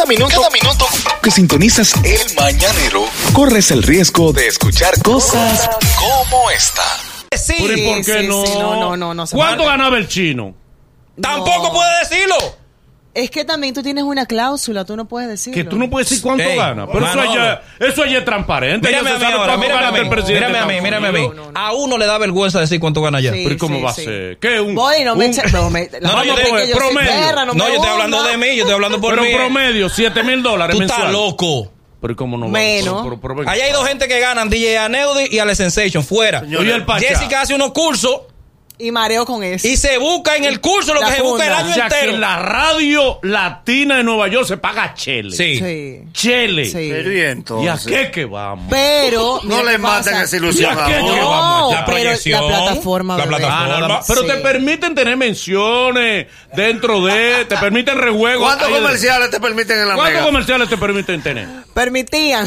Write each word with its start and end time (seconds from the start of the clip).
Cada 0.00 0.08
minuto, 0.08 0.34
cada 0.34 0.48
minuto 0.48 0.86
que 1.22 1.30
sintonizas 1.30 1.92
el 2.04 2.34
mañanero, 2.34 3.04
corres 3.34 3.70
el 3.70 3.82
riesgo 3.82 4.32
de 4.32 4.46
escuchar 4.46 4.94
cosas 5.02 5.68
como 5.98 6.50
esta. 6.50 6.82
Sí. 7.36 7.54
Pero 7.58 7.76
¿y 7.76 7.86
por 7.86 7.96
qué 8.06 8.20
sí, 8.22 8.26
no? 8.26 8.46
sí, 8.46 8.52
no, 8.54 8.76
no, 8.80 8.96
no, 8.96 9.12
no 9.12 9.26
se 9.26 9.36
¿Cuánto 9.36 9.64
puede. 9.64 9.68
ganaba 9.76 9.98
el 9.98 10.08
chino? 10.08 10.54
Tampoco 11.20 11.74
puede 11.74 11.90
decirlo. 11.98 12.56
Es 13.20 13.30
que 13.30 13.44
también 13.44 13.74
tú 13.74 13.82
tienes 13.82 14.04
una 14.04 14.24
cláusula, 14.26 14.84
tú 14.84 14.96
no 14.96 15.04
puedes 15.04 15.28
decirlo. 15.28 15.54
Que 15.54 15.64
tú 15.64 15.76
no 15.76 15.90
puedes 15.90 16.08
decir 16.08 16.22
cuánto 16.22 16.42
Ey, 16.44 16.56
gana. 16.56 16.86
Pero 16.86 17.06
eso 17.06 17.20
allá, 17.20 17.62
eso 17.78 18.02
allá 18.02 18.18
es 18.18 18.24
transparente. 18.24 18.88
Mírame 18.88 19.10
Ya 19.10 19.16
a 19.16 19.18
mí 19.18 19.24
ahora, 19.26 19.56
mírame 19.56 19.86
a 19.86 19.90
mí, 19.92 20.00
mírame 20.28 20.58
a 20.58 20.66
mí, 20.66 20.80
mírame 20.80 21.08
a 21.08 21.12
mí. 21.12 21.30
A 21.54 21.72
uno 21.74 21.98
le 21.98 22.06
da 22.06 22.16
vergüenza 22.18 22.60
decir 22.60 22.80
cuánto 22.80 23.02
gana 23.02 23.20
ya. 23.20 23.32
Sí. 23.32 23.40
Pero 23.42 23.54
¿y 23.54 23.58
¿cómo 23.58 23.82
va 23.82 23.90
a 23.90 23.94
sí. 23.94 24.04
ser? 24.04 24.38
¿Qué? 24.38 24.60
Un, 24.60 24.74
Voy, 24.74 25.04
no 25.04 25.16
me 25.16 25.28
no, 25.28 25.70
me- 25.70 25.90
no, 26.00 26.08
vamos 26.08 26.26
yo 26.26 26.34
te- 26.34 26.42
promedio. 26.74 27.10
perra, 27.10 27.44
no, 27.44 27.52
No, 27.52 27.64
me 27.64 27.70
yo 27.70 27.76
estoy 27.76 27.90
hablando 27.90 28.22
de 28.22 28.36
mí, 28.36 28.46
yo 28.56 28.62
estoy 28.62 28.72
hablando 28.74 29.00
por 29.00 29.10
Pero 29.10 29.22
mí. 29.22 29.30
en 29.30 29.36
promedio, 29.36 29.88
7 29.88 30.22
mil 30.22 30.42
dólares 30.42 30.76
Tú 30.76 30.82
estás 30.82 31.12
loco. 31.12 31.70
Pero 32.00 32.14
¿y 32.14 32.16
¿cómo 32.16 32.38
no 32.38 32.46
va? 32.46 32.52
Menos. 32.52 33.02
Pero- 33.02 33.20
pero- 33.20 33.36
pero- 33.36 33.50
Allá 33.50 33.64
hay 33.66 33.72
dos 33.72 33.86
gente 33.86 34.08
que 34.08 34.18
ganan, 34.20 34.48
DJ 34.48 34.78
Aneudi 34.78 35.26
y 35.30 35.38
Ale 35.38 35.54
Sensation, 35.54 36.02
fuera. 36.02 36.42
Y 36.48 36.54
el. 36.54 36.84
Jessica 36.98 37.42
hace 37.42 37.54
unos 37.54 37.72
cursos 37.72 38.22
Y 38.80 38.90
mareo 38.92 39.26
con 39.26 39.42
eso. 39.44 39.66
y 39.68 39.76
se 39.76 39.98
busca 39.98 40.36
en 40.36 40.44
el 40.44 40.60
curso 40.60 40.94
lo 40.94 41.00
La 41.00 41.08
que 41.08 41.16
se 41.16 41.22
busca 41.22 41.46
el 41.46 41.52
año 41.52 41.70
O 41.70 41.74
sea, 41.74 41.88
que 41.88 42.12
la 42.12 42.38
radio 42.38 43.18
latina 43.22 43.96
de 43.98 44.04
Nueva 44.04 44.28
York 44.28 44.46
se 44.46 44.56
paga 44.56 44.94
chele. 44.94 45.36
Sí. 45.36 45.56
Sí. 45.58 46.02
Chele. 46.12 46.64
Sí. 46.66 46.88
Pero 46.90 47.12
y 47.12 47.16
¿Y 47.18 47.20
a 47.22 47.30
entonces. 47.30 47.86
qué 47.86 48.10
que 48.10 48.24
vamos? 48.24 48.66
Pero. 48.70 49.40
No 49.44 49.62
le 49.62 49.78
maten 49.78 50.16
esa 50.16 50.36
ilusión 50.36 50.76
¿Y 50.76 50.80
a 50.80 50.86
qué 50.86 50.98
No, 51.00 51.28
vamos? 51.30 51.74
La 51.74 51.84
pero 51.84 51.96
proyección, 51.98 52.50
la 52.50 52.58
plataforma. 52.58 53.16
la 53.18 53.26
plataforma. 53.26 53.94
Ah. 53.96 54.04
Pero 54.06 54.20
Sí. 54.22 54.26
te 54.28 54.34
permiten 54.36 54.94
tener 54.94 55.16
menciones 55.16 56.26
dentro 56.54 57.04
de, 57.04 57.44
te 57.46 57.56
permiten 57.56 57.98
rejuegos. 57.98 58.46
¿Cuántos 58.46 58.68
comerciales 58.68 59.30
te 59.30 59.40
permiten 59.40 59.78
en 59.80 59.88
la 59.88 59.94
¿Cuántos 59.94 60.14
mega? 60.14 60.26
comerciales 60.26 60.68
te 60.68 60.76
permiten 60.76 61.22
tener? 61.22 61.48
Permitían. 61.74 62.46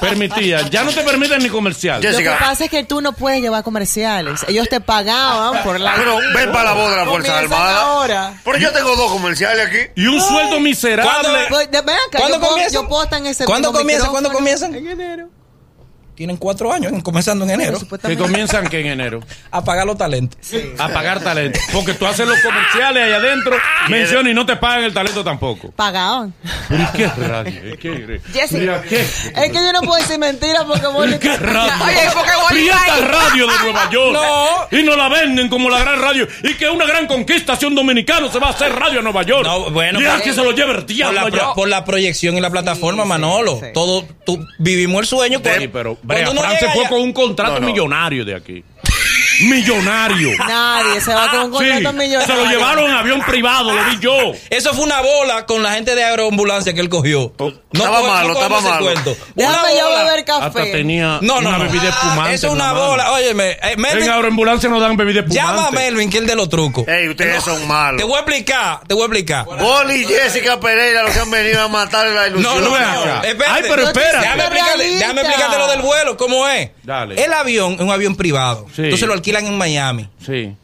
Permitían. 0.00 0.70
Ya 0.70 0.82
no 0.84 0.90
te 0.92 1.02
permiten 1.02 1.42
ni 1.42 1.48
comercial. 1.48 2.00
Yes. 2.00 2.12
Lo 2.12 2.18
que 2.18 2.24
Jessica. 2.24 2.44
pasa 2.44 2.64
es 2.64 2.70
que 2.70 2.84
tú 2.84 3.00
no 3.00 3.12
puedes 3.12 3.40
llevar 3.40 3.62
comerciales. 3.62 4.44
Ellos 4.48 4.68
te 4.68 4.80
pagaban 5.32 5.62
por 5.62 5.80
la. 5.80 5.94
Pero 5.94 6.18
ven 6.34 6.52
para 6.52 6.64
la 6.64 6.72
boda 6.72 6.90
de 6.90 6.96
las 6.96 7.08
Fuerzas 7.08 7.36
Armadas. 7.36 7.76
ahora. 7.82 8.34
Pero 8.44 8.58
yo 8.58 8.72
tengo 8.72 8.96
dos 8.96 9.10
comerciales 9.12 9.66
aquí. 9.66 9.78
Y 9.94 10.06
un 10.06 10.20
sueldo 10.20 10.60
miserable. 10.60 11.10
¿Cuándo- 11.12 11.38
Pues, 11.48 11.70
de- 11.70 11.80
ven 11.82 11.96
acá, 12.08 12.18
¿Cuándo 12.18 12.36
yo 12.36 12.40
puedo- 12.40 12.52
comienzan? 12.52 12.82
Yo 12.82 12.88
puedo 12.88 13.02
estar 13.04 13.18
en 13.18 13.26
ese 13.26 13.44
¿Cuándo 13.44 13.72
comienzan? 13.72 14.10
¿Cuándo 14.10 14.32
comienzan? 14.32 14.74
En 14.74 14.86
enero. 14.88 15.28
Tienen 16.16 16.36
cuatro 16.38 16.72
años, 16.72 16.92
comenzando 17.02 17.44
en 17.44 17.50
enero, 17.52 17.78
Que 18.06 18.16
comienzan 18.16 18.68
que 18.68 18.80
en 18.80 18.86
enero. 18.86 19.20
a 19.50 19.62
pagar 19.62 19.86
los 19.86 19.98
talentos. 19.98 20.38
A 20.78 20.88
pagar 20.88 21.20
talento. 21.20 21.60
Porque 21.72 21.92
tú 21.94 22.06
haces 22.06 22.26
los 22.26 22.38
comerciales 22.40 23.02
ahí 23.04 23.12
adentro, 23.12 23.54
mencionas 23.88 24.32
y 24.32 24.34
no 24.34 24.46
te 24.46 24.56
pagan 24.56 24.84
el 24.84 24.94
talento 24.94 25.22
tampoco. 25.22 25.70
Pagaban. 25.72 26.32
¿Pero 26.68 26.82
y 26.82 26.86
qué 26.96 27.06
radio? 27.06 27.74
¿Y 27.74 27.76
qué? 27.76 28.20
Jessica. 28.32 28.58
Mira, 28.60 28.82
¿qué? 28.82 29.00
Es 29.00 29.52
que 29.52 29.54
yo 29.54 29.72
no 29.72 29.80
puedo 29.82 30.00
decir 30.00 30.18
mentiras 30.18 30.64
porque 30.64 30.86
vos 30.86 31.06
¿Y 31.06 31.18
qué 31.18 31.36
radio? 31.36 31.72
Oye, 31.84 31.96
porque 32.14 32.30
Prieta 32.50 32.78
Fry- 32.78 33.06
Radio 33.08 33.46
de 33.46 33.58
Nueva 33.62 33.90
York. 33.90 34.12
No. 34.14 34.78
Y 34.78 34.82
nos 34.82 34.96
la 34.96 35.08
venden 35.08 35.48
como 35.48 35.68
la 35.68 35.80
gran 35.80 36.00
radio. 36.00 36.26
Y 36.42 36.54
que 36.54 36.68
una 36.70 36.86
gran 36.86 37.06
conquista 37.06 37.56
si 37.56 37.66
un 37.66 37.74
dominicano 37.74 38.32
se 38.32 38.38
va 38.38 38.48
a 38.48 38.50
hacer 38.50 38.72
radio 38.74 39.00
a 39.00 39.02
Nueva 39.02 39.22
York. 39.22 39.44
No, 39.46 39.70
bueno, 39.70 40.00
Ya 40.00 40.20
que 40.20 40.32
se 40.32 40.42
lo 40.42 40.52
lleve 40.52 40.70
el 40.72 40.76
Por 40.78 40.86
diablo 40.86 41.20
la, 41.20 41.26
allá. 41.26 41.38
pro- 41.38 41.54
por 41.54 41.68
la 41.68 41.84
proyección 41.84 42.36
y 42.36 42.40
la 42.40 42.48
plataforma, 42.50 43.02
sí, 43.02 43.08
Manolo. 43.08 43.60
sí. 43.60 43.66
Todo, 43.74 44.04
tú, 44.24 44.42
vivimos 44.58 45.00
el 45.02 45.06
sueño. 45.06 45.40
Pero 45.42 45.98
cuando 46.06 46.22
Brea 46.24 46.30
uno 46.30 46.40
Fran 46.40 46.54
se 46.54 46.60
llega 46.60 46.72
fue 46.72 46.80
allá- 46.82 46.90
con 46.90 47.00
un 47.02 47.12
contrato 47.12 47.52
No, 47.54 47.60
no. 47.60 47.66
millonario 47.66 48.24
de 48.24 48.34
aquí. 48.34 48.64
Millonario. 49.42 50.30
Nadie 50.46 51.00
se 51.00 51.12
va 51.14 51.30
con 51.30 51.52
un 51.52 51.58
Sí, 51.58 51.68
contrato 51.70 51.92
millonario. 51.96 52.34
se 52.34 52.42
lo 52.44 52.50
llevaron 52.50 52.84
en 52.86 52.96
avión 52.96 53.22
privado, 53.22 53.72
lo 53.72 53.84
vi 53.84 53.98
yo. 54.00 54.16
Eso 54.50 54.72
fue 54.74 54.84
una 54.84 55.00
bola 55.00 55.46
con 55.46 55.62
la 55.62 55.72
gente 55.72 55.94
de 55.94 56.04
aeroambulancia 56.04 56.74
que 56.74 56.80
él 56.80 56.88
cogió. 56.88 57.32
No, 57.38 57.52
Estaba 57.72 58.02
malo, 58.02 58.28
no 58.28 58.34
estaba 58.34 58.60
malo. 58.60 58.84
cuento. 58.86 59.16
Déjame 59.34 59.56
Una 59.58 59.78
yo 59.78 60.04
beber 60.04 60.24
café. 60.24 60.44
Hasta 60.46 60.62
tenía 60.72 61.18
No, 61.22 61.40
no, 61.40 61.48
una 61.50 61.58
no. 61.58 61.64
bebida 61.64 61.88
espumante. 61.90 62.34
Eso 62.34 62.46
es 62.48 62.52
una 62.52 62.72
bola. 62.72 63.12
Óyeme, 63.12 63.50
eh, 63.62 63.76
Melvin, 63.76 64.04
En 64.04 64.10
aeroambulancia 64.10 64.68
no 64.68 64.80
dan 64.80 64.96
bebida 64.96 65.20
espumante. 65.20 65.34
llama 65.56 65.68
a 65.68 65.70
Melvin, 65.70 66.10
que 66.10 66.16
es 66.16 66.22
el 66.22 66.28
de 66.28 66.36
los 66.36 66.48
trucos. 66.48 66.86
Ey, 66.88 67.08
ustedes 67.08 67.42
son 67.42 67.60
Te 67.60 67.66
malos. 67.66 68.02
voy 68.02 68.14
a 68.16 68.18
explicar, 68.20 68.80
te 68.86 68.94
voy 68.94 69.02
a 69.02 69.06
explicar. 69.06 69.44
Boli 69.44 70.02
y 70.02 70.04
Jessica 70.06 70.58
Pereira 70.60 71.02
los 71.02 71.12
que 71.12 71.20
han 71.20 71.30
venido 71.30 71.62
a 71.62 71.68
matar 71.68 72.06
la 72.08 72.28
ilusión. 72.28 72.62
No, 72.64 72.70
no, 72.70 72.76
no. 72.78 73.20
Ay, 73.22 73.34
pero 73.62 73.82
Yo 73.82 73.92
te- 73.92 74.00
espérate. 74.00 74.18
Déjame 74.20 74.42
explicarte, 74.42 74.76
realista. 74.78 74.98
déjame 75.00 75.20
explicarte 75.20 75.58
lo 75.58 75.68
del 75.68 75.82
vuelo, 75.82 76.16
cómo 76.16 76.48
es. 76.48 76.70
Dale. 76.82 77.22
El 77.22 77.32
avión 77.32 77.74
es 77.74 77.80
un 77.80 77.90
avión 77.90 78.16
privado. 78.16 78.66
Sí. 78.74 78.82
Entonces 78.84 79.06
lo 79.08 79.14
alquilan 79.30 79.46
en 79.52 79.58
Miami. 79.58 80.08
Sí, 80.24 80.54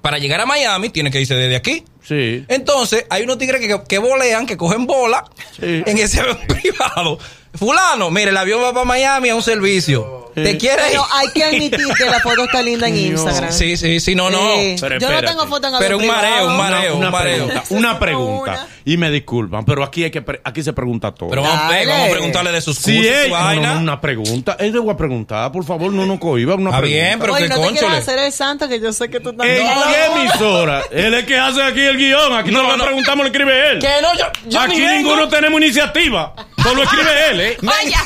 Para 0.00 0.18
llegar 0.18 0.40
a 0.40 0.46
Miami 0.46 0.90
tiene 0.90 1.10
que 1.10 1.20
irse 1.20 1.34
desde 1.34 1.56
aquí. 1.56 1.82
sí. 2.02 2.44
Entonces, 2.48 3.06
hay 3.10 3.22
unos 3.24 3.38
tigres 3.38 3.60
que, 3.60 3.80
que 3.88 3.98
volean, 3.98 4.46
que 4.46 4.56
cogen 4.56 4.86
bola 4.86 5.24
Sí. 5.58 5.82
en 5.86 5.98
ese 5.98 6.22
privado. 6.48 7.18
Fulano, 7.56 8.10
mire, 8.10 8.30
el 8.30 8.36
avión 8.36 8.62
va 8.62 8.72
para 8.72 8.84
Miami 8.84 9.28
a 9.28 9.34
un 9.36 9.42
servicio. 9.42 10.22
¿Te 10.34 10.58
quieres 10.58 10.86
ir? 10.86 10.90
Pero 10.90 11.06
hay 11.12 11.28
que 11.32 11.44
admitir 11.44 11.86
que 11.96 12.06
la 12.06 12.18
foto 12.18 12.42
está 12.42 12.60
linda 12.60 12.88
en 12.88 12.96
Instagram. 12.96 13.52
Sí, 13.52 13.76
sí, 13.76 14.00
sí, 14.00 14.16
no, 14.16 14.30
no. 14.30 14.38
Sí. 14.56 14.74
Pero 14.80 14.98
Yo 14.98 15.06
no 15.06 15.14
espérate. 15.14 15.26
tengo 15.28 15.46
foto 15.46 15.68
en 15.68 15.74
avión 15.76 15.80
Pero 15.80 15.98
un 15.98 16.06
mareo, 16.08 16.30
privado. 16.32 16.48
un 16.50 16.56
mareo. 16.56 16.96
una, 16.96 17.10
mareo. 17.12 17.46
pregunta, 17.46 17.64
una 17.70 17.98
pregunta. 18.00 18.66
Y 18.84 18.96
me 18.96 19.10
disculpan, 19.12 19.64
pero 19.64 19.84
aquí 19.84 20.02
hay 20.02 20.10
que 20.10 20.22
pre- 20.22 20.40
aquí 20.42 20.64
se 20.64 20.72
pregunta 20.72 21.14
todo. 21.14 21.30
Pero 21.30 21.42
vamos, 21.42 21.58
Dale. 21.68 21.82
eh, 21.84 21.86
vamos 21.86 22.08
a 22.08 22.10
preguntarle 22.10 22.50
de 22.50 22.60
sus 22.60 22.76
cursos, 22.80 22.92
su 23.04 23.08
es 23.08 23.28
no, 23.28 23.34
vaina. 23.34 23.74
no, 23.74 23.80
una 23.80 24.00
pregunta, 24.00 24.56
él 24.58 24.72
le 24.72 24.78
voy 24.80 24.92
a 24.92 24.96
preguntar, 24.96 25.52
por 25.52 25.64
favor, 25.64 25.92
no 25.92 26.04
nos 26.04 26.18
cohiba 26.18 26.56
una 26.56 26.70
Está 26.70 26.80
pregunta. 26.80 27.04
bien, 27.06 27.18
pero 27.20 27.32
Oye, 27.34 27.42
que 27.44 27.48
no 27.50 27.54
te 27.54 27.60
quieras 27.60 27.80
conchole. 27.82 27.98
hacer 27.98 28.18
el 28.18 28.32
santo 28.32 28.68
que 28.68 28.80
yo 28.80 28.92
sé 28.92 29.08
que 29.08 29.20
tú 29.20 29.32
también. 29.32 29.64
¿En 29.64 29.66
qué 29.84 30.20
emisora? 30.20 30.82
Él 30.90 31.14
es 31.14 31.24
que 31.26 31.38
hace 31.38 31.62
aquí 31.62 31.80
el 31.80 31.96
guion. 31.96 32.32
Aquí 32.34 32.50
no, 32.50 32.62
No, 32.64 32.70
lo 32.70 32.76
no. 32.78 32.84
preguntamos, 32.86 33.24
lo 33.24 33.26
escribe 33.30 33.70
él. 33.70 33.78
Que 33.78 34.02
no, 34.02 34.12
yo, 34.18 34.24
yo 34.48 34.60
Aquí 34.60 34.74
ni 34.74 34.80
vengo. 34.80 35.10
ninguno 35.10 35.28
tenemos 35.28 35.60
iniciativa. 35.62 36.34
Todo 36.64 36.74
lo 36.76 36.82
escribe 36.82 37.30
él, 37.30 37.40
¿eh? 37.40 37.58
Vaya. 37.60 38.02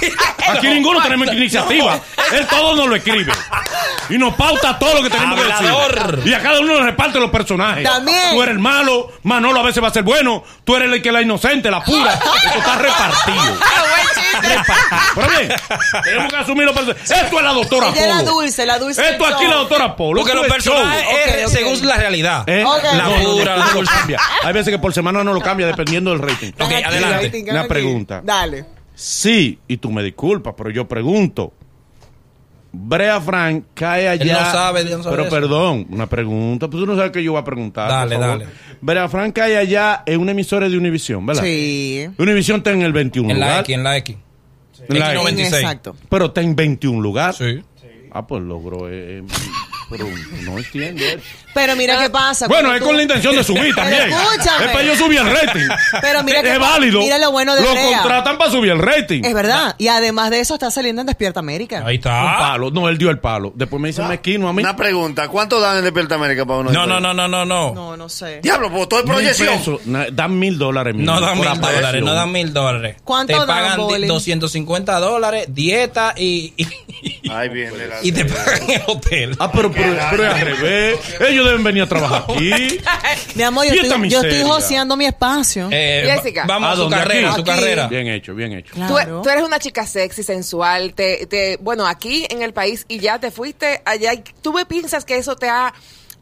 Aquí 0.49 0.67
ninguno 0.67 1.01
tenemos 1.01 1.33
iniciativa. 1.33 2.01
Él 2.33 2.47
todo 2.49 2.75
nos 2.75 2.89
lo 2.89 2.97
escribe. 2.97 3.33
Y 4.11 4.19
nos 4.19 4.35
pauta 4.35 4.77
todo 4.79 4.97
lo 4.97 5.03
que 5.05 5.11
tenemos 5.11 5.41
que 5.41 5.47
decir. 5.47 6.29
Y 6.29 6.35
a 6.35 6.43
cada 6.43 6.59
uno 6.59 6.75
nos 6.75 6.83
reparte 6.83 7.21
los 7.21 7.31
personajes. 7.31 7.85
También. 7.85 8.33
Tú 8.33 8.43
eres 8.43 8.55
el 8.55 8.59
malo, 8.59 9.13
Manolo 9.23 9.61
a 9.61 9.63
veces 9.63 9.83
va 9.83 9.89
a 9.89 9.93
ser 9.93 10.03
bueno. 10.03 10.43
Tú 10.65 10.75
eres 10.75 10.93
el 10.93 11.01
que 11.01 11.09
es 11.09 11.13
la 11.13 11.23
inocente, 11.23 11.71
la 11.71 11.85
pura. 11.85 12.13
Esto 12.13 12.59
está 12.59 12.77
repartido. 12.77 13.59
Tenemos 16.05 16.33
que 16.33 16.37
asumir 16.37 16.65
los 16.65 16.75
personajes. 16.75 17.11
Esto 17.11 17.37
es 17.39 17.43
la 17.45 17.53
doctora 17.53 17.87
la 17.89 18.19
Polo. 18.19 18.33
dulce, 18.33 18.67
la 18.67 18.79
dulce. 18.79 19.11
Esto 19.11 19.27
aquí 19.27 19.45
es 19.45 19.51
la 19.51 19.57
doctora 19.57 19.97
Polo. 19.97 20.21
Porque 20.21 20.35
los 20.35 20.47
personajes 20.47 21.05
es 21.45 21.51
según 21.51 21.87
la 21.87 21.97
realidad. 21.97 22.45
La 22.47 23.09
pura, 23.23 23.57
no. 23.57 23.83
cambia. 23.85 24.21
Hay 24.43 24.53
veces 24.53 24.73
que 24.73 24.79
por 24.79 24.93
semana 24.93 25.23
no 25.25 25.33
lo 25.33 25.41
cambia 25.41 25.67
dependiendo 25.67 26.11
del 26.11 26.21
rating. 26.21 26.53
Ok, 26.59 26.73
adelante. 26.85 27.45
Una 27.51 27.67
pregunta. 27.67 28.21
Dale. 28.25 28.65
Sí, 28.95 29.61
y 29.69 29.77
tú 29.77 29.93
me 29.93 30.03
disculpas, 30.03 30.55
pero 30.57 30.71
yo 30.71 30.89
pregunto. 30.89 31.53
Brea 32.71 33.21
Frank 33.21 33.65
cae 33.75 34.09
allá. 34.09 34.23
Él 34.25 34.33
no 34.33 34.39
sabe, 34.53 34.89
sabe 34.89 35.03
Pero 35.11 35.23
eso. 35.23 35.31
perdón, 35.31 35.87
una 35.91 36.07
pregunta. 36.07 36.69
Pues 36.69 36.81
tú 36.83 36.87
no 36.87 36.97
sabes 36.97 37.13
que 37.13 37.23
yo 37.23 37.33
voy 37.33 37.41
a 37.41 37.45
preguntar. 37.45 37.89
Dale, 37.89 38.17
por 38.17 38.25
favor. 38.25 38.39
dale. 38.41 38.53
Brea 38.81 39.09
Frank 39.09 39.35
cae 39.35 39.57
allá 39.57 40.03
en 40.07 40.21
una 40.21 40.33
emisora 40.33 40.69
de 40.69 40.77
Univision, 40.77 41.25
¿verdad? 41.25 41.43
Sí. 41.43 42.07
Univision 42.19 42.59
está 42.59 42.71
en 42.73 42.83
el 42.83 42.93
21 42.93 43.31
En 43.31 43.41
la 43.41 43.47
lugar. 43.47 43.61
X, 43.61 43.75
en 43.75 43.83
la 43.85 43.97
X. 43.97 44.17
En 44.89 44.99
la 44.99 45.15
X. 45.15 45.23
X96. 45.23 45.45
Exacto. 45.57 45.97
Pero 46.09 46.27
está 46.27 46.41
en 46.43 46.55
21 46.55 47.01
lugar. 47.01 47.35
Sí. 47.35 47.63
Ah, 48.13 48.27
pues 48.27 48.43
logró. 48.43 48.89
eh, 48.89 49.19
eh, 49.19 49.23
pero 49.91 50.07
no 50.43 50.59
entiendo. 50.59 51.03
eso. 51.05 51.19
Pero 51.55 51.75
mira 51.77 51.99
qué 51.99 52.11
pasa. 52.11 52.47
Bueno, 52.47 52.73
es 52.73 52.79
tú- 52.81 52.87
con 52.87 52.97
la 52.97 53.03
intención 53.03 53.35
de 53.35 53.43
subir 53.43 53.75
también. 53.75 54.03
escúchame. 54.11 54.67
Es 54.67 54.71
para 54.73 54.85
yo 54.85 54.97
subir 54.97 55.19
el 55.19 55.27
rating. 55.31 55.67
Pero 56.01 56.23
mira 56.23 56.41
es 56.41 56.45
que- 56.53 56.59
válido. 56.59 57.01
mira 57.01 57.19
lo 57.19 57.33
bueno 57.33 57.55
de 57.57 57.63
Lo 57.63 57.75
contratan 57.75 58.39
para 58.39 58.51
subir 58.51 58.71
el 58.71 58.79
rating. 58.79 59.23
Es 59.25 59.35
verdad. 59.35 59.75
Y 59.79 59.89
además 59.89 60.31
de 60.31 60.41
eso 60.41 60.55
está 60.55 60.71
saliendo 60.71 61.01
en 61.01 61.07
Despierta 61.07 61.41
América. 61.41 61.79
Ahí 61.85 61.97
Un 61.97 61.99
está. 62.01 62.37
palo. 62.39 62.71
No, 62.71 62.89
él 62.89 62.99
dio 62.99 63.11
el 63.11 63.19
palo. 63.19 63.53
Después 63.57 63.81
me 63.83 63.89
dice 63.89 64.03
mezquino 64.03 64.49
a 64.49 64.53
mí. 64.53 64.63
Una 64.63 64.77
pregunta. 64.77 65.29
¿Cuánto 65.29 65.59
dan 65.61 65.79
en 65.79 65.85
Despierta 65.85 66.15
América 66.17 66.45
para 66.47 66.61
uno? 66.61 66.71
No, 66.71 66.87
no, 66.87 67.01
no, 67.01 67.13
no, 67.15 67.27
no, 67.27 67.45
no. 67.45 67.75
No, 67.75 67.97
no 67.97 68.09
sé. 68.09 68.41
Diablo, 68.43 68.71
pues 68.71 68.89
todo 68.89 69.01
es 69.01 69.07
proyección. 69.07 69.59
pesos. 69.59 69.81
Dan 70.13 70.39
mil 70.39 70.59
dólares. 70.59 70.95
No 70.97 71.21
dan 71.21 71.39
mil 71.41 71.49
dólares, 71.61 72.03
no 72.05 72.13
dan 72.15 72.31
mil 72.31 72.53
dólares. 72.53 72.97
¿Cuánto 73.05 73.33
Te 73.33 73.39
dan, 73.39 73.47
pagan 73.49 73.77
di- 73.79 73.83
Boli? 73.85 74.07
250 74.07 75.01
dólares, 75.01 75.47
dieta 75.49 76.15
y, 76.17 76.53
y, 76.57 77.31
Ahí 77.31 77.49
viene 77.49 77.87
la- 77.87 77.97
y 78.03 78.13
te 78.13 78.25
pagan 78.25 78.71
el 78.71 78.83
hotel. 78.87 79.37
Ah, 79.41 79.51
pero, 79.51 79.71
pero, 79.79 79.97
pero 80.11 80.27
es 80.27 80.33
al 80.35 80.41
revés. 80.41 80.99
Ellos 81.21 81.45
deben 81.47 81.65
venir 81.65 81.83
a 81.83 81.89
trabajar 81.89 82.25
aquí. 82.29 82.51
Mi 83.35 83.43
amor, 83.43 83.65
yo 83.67 83.83
estoy, 83.83 84.09
yo 84.11 84.21
estoy 84.23 84.43
joseando 84.43 84.97
mi 84.97 85.07
espacio. 85.07 85.69
Eh, 85.71 86.03
Jessica. 86.15 86.43
va- 86.43 86.47
vamos 86.55 86.69
¿A 86.69 86.73
a 86.73 86.75
su 86.77 86.81
dónde? 86.83 86.97
carrera, 86.97 87.29
Aquí. 87.31 87.37
su 87.41 87.45
carrera. 87.45 87.87
Bien 87.89 88.07
hecho, 88.09 88.35
bien 88.35 88.53
hecho. 88.53 88.75
Tú, 88.75 88.81
Claro. 88.95 89.23
tú 89.23 89.29
eres 89.31 89.45
una 89.45 89.59
chica 89.59 89.87
sexy, 89.87 90.23
sensual, 90.23 90.95
te, 90.95 91.27
te, 91.27 91.57
bueno, 91.59 91.87
aquí 91.87 92.27
en 92.31 92.43
el 92.43 92.53
país 92.53 92.85
y 92.89 92.99
ya 92.99 93.19
te 93.19 93.31
fuiste 93.31 93.81
allá. 93.85 94.13
y 94.15 94.23
¿Tú 94.43 94.53
me 94.53 94.67
piensas 94.67 95.05
que 95.05 95.17
eso 95.17 95.37
te 95.37 95.49
ha 95.49 95.73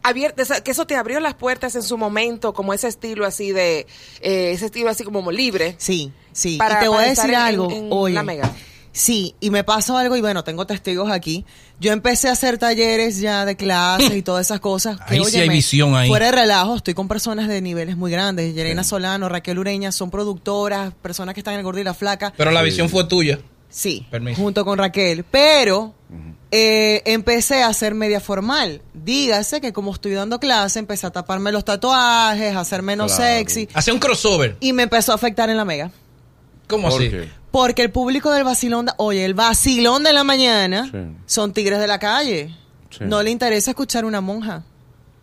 abierto, 0.02 0.42
que 0.62 0.70
eso 0.70 0.86
te 0.86 0.94
abrió 0.96 1.18
las 1.20 1.34
puertas 1.34 1.74
en 1.74 1.82
su 1.82 1.96
momento, 1.98 2.52
como 2.54 2.72
ese 2.74 2.88
estilo 2.88 3.26
así 3.26 3.50
de, 3.52 3.86
eh, 4.20 4.52
ese 4.52 4.66
estilo 4.66 4.90
así 4.90 5.02
como 5.04 5.30
libre? 5.32 5.74
Sí, 5.78 6.12
sí. 6.32 6.56
Para- 6.58 6.76
y 6.76 6.82
te 6.82 6.88
voy 6.88 6.96
para 6.98 7.08
a 7.08 7.12
estar 7.12 7.26
decir 7.26 7.38
en- 7.40 7.46
algo. 7.46 7.70
en 7.72 7.88
Oye, 7.90 8.14
la 8.14 8.22
Mega. 8.22 8.50
Sí, 8.96 9.34
y 9.40 9.50
me 9.50 9.62
pasó 9.62 9.98
algo 9.98 10.16
y 10.16 10.22
bueno, 10.22 10.42
tengo 10.42 10.66
testigos 10.66 11.10
aquí. 11.10 11.44
Yo 11.78 11.92
empecé 11.92 12.30
a 12.30 12.32
hacer 12.32 12.56
talleres 12.56 13.20
ya 13.20 13.44
de 13.44 13.54
clases 13.54 14.14
y 14.14 14.22
todas 14.22 14.46
esas 14.46 14.58
cosas. 14.60 14.98
Ahí 15.06 15.22
sí 15.26 15.36
hay 15.38 15.50
visión 15.50 15.94
ahí. 15.94 16.08
Fuera 16.08 16.26
de 16.26 16.32
relajo, 16.32 16.76
estoy 16.76 16.94
con 16.94 17.06
personas 17.06 17.46
de 17.46 17.60
niveles 17.60 17.98
muy 17.98 18.10
grandes. 18.10 18.54
Yerena 18.54 18.82
Solano, 18.84 19.28
Raquel 19.28 19.58
Ureña, 19.58 19.92
son 19.92 20.10
productoras, 20.10 20.94
personas 21.02 21.34
que 21.34 21.40
están 21.40 21.52
en 21.52 21.58
el 21.60 21.64
gordo 21.64 21.78
y 21.80 21.84
la 21.84 21.92
flaca. 21.92 22.32
Pero 22.38 22.50
la 22.52 22.62
visión 22.62 22.88
fue 22.88 23.04
tuya. 23.04 23.38
Sí, 23.68 24.06
Permiso. 24.10 24.40
junto 24.40 24.64
con 24.64 24.78
Raquel. 24.78 25.24
Pero 25.30 25.92
eh, 26.50 27.02
empecé 27.04 27.62
a 27.62 27.66
hacer 27.68 27.94
media 27.94 28.20
formal. 28.20 28.80
Dígase 28.94 29.60
que 29.60 29.74
como 29.74 29.92
estoy 29.92 30.12
dando 30.12 30.40
clase, 30.40 30.78
empecé 30.78 31.06
a 31.06 31.10
taparme 31.10 31.52
los 31.52 31.66
tatuajes, 31.66 32.56
a 32.56 32.64
ser 32.64 32.80
menos 32.80 33.14
Claro. 33.14 33.34
sexy. 33.34 33.68
Hace 33.74 33.92
un 33.92 33.98
crossover. 33.98 34.56
Y 34.60 34.72
me 34.72 34.84
empezó 34.84 35.12
a 35.12 35.16
afectar 35.16 35.50
en 35.50 35.58
la 35.58 35.66
mega. 35.66 35.90
¿Cómo 36.66 36.88
¿Por 36.88 37.02
así? 37.02 37.10
qué? 37.10 37.28
Porque 37.56 37.80
el 37.82 37.90
público 37.90 38.30
del 38.32 38.44
vacilón, 38.44 38.84
de- 38.84 38.92
oye, 38.98 39.24
el 39.24 39.32
vacilón 39.32 40.02
de 40.02 40.12
la 40.12 40.24
mañana 40.24 40.90
Sí. 40.92 40.98
son 41.24 41.54
tigres 41.54 41.78
de 41.78 41.86
la 41.86 41.98
calle. 41.98 42.54
Sí. 42.90 42.98
No 43.04 43.22
le 43.22 43.30
interesa 43.30 43.70
escuchar 43.70 44.04
una 44.04 44.20
monja. 44.20 44.62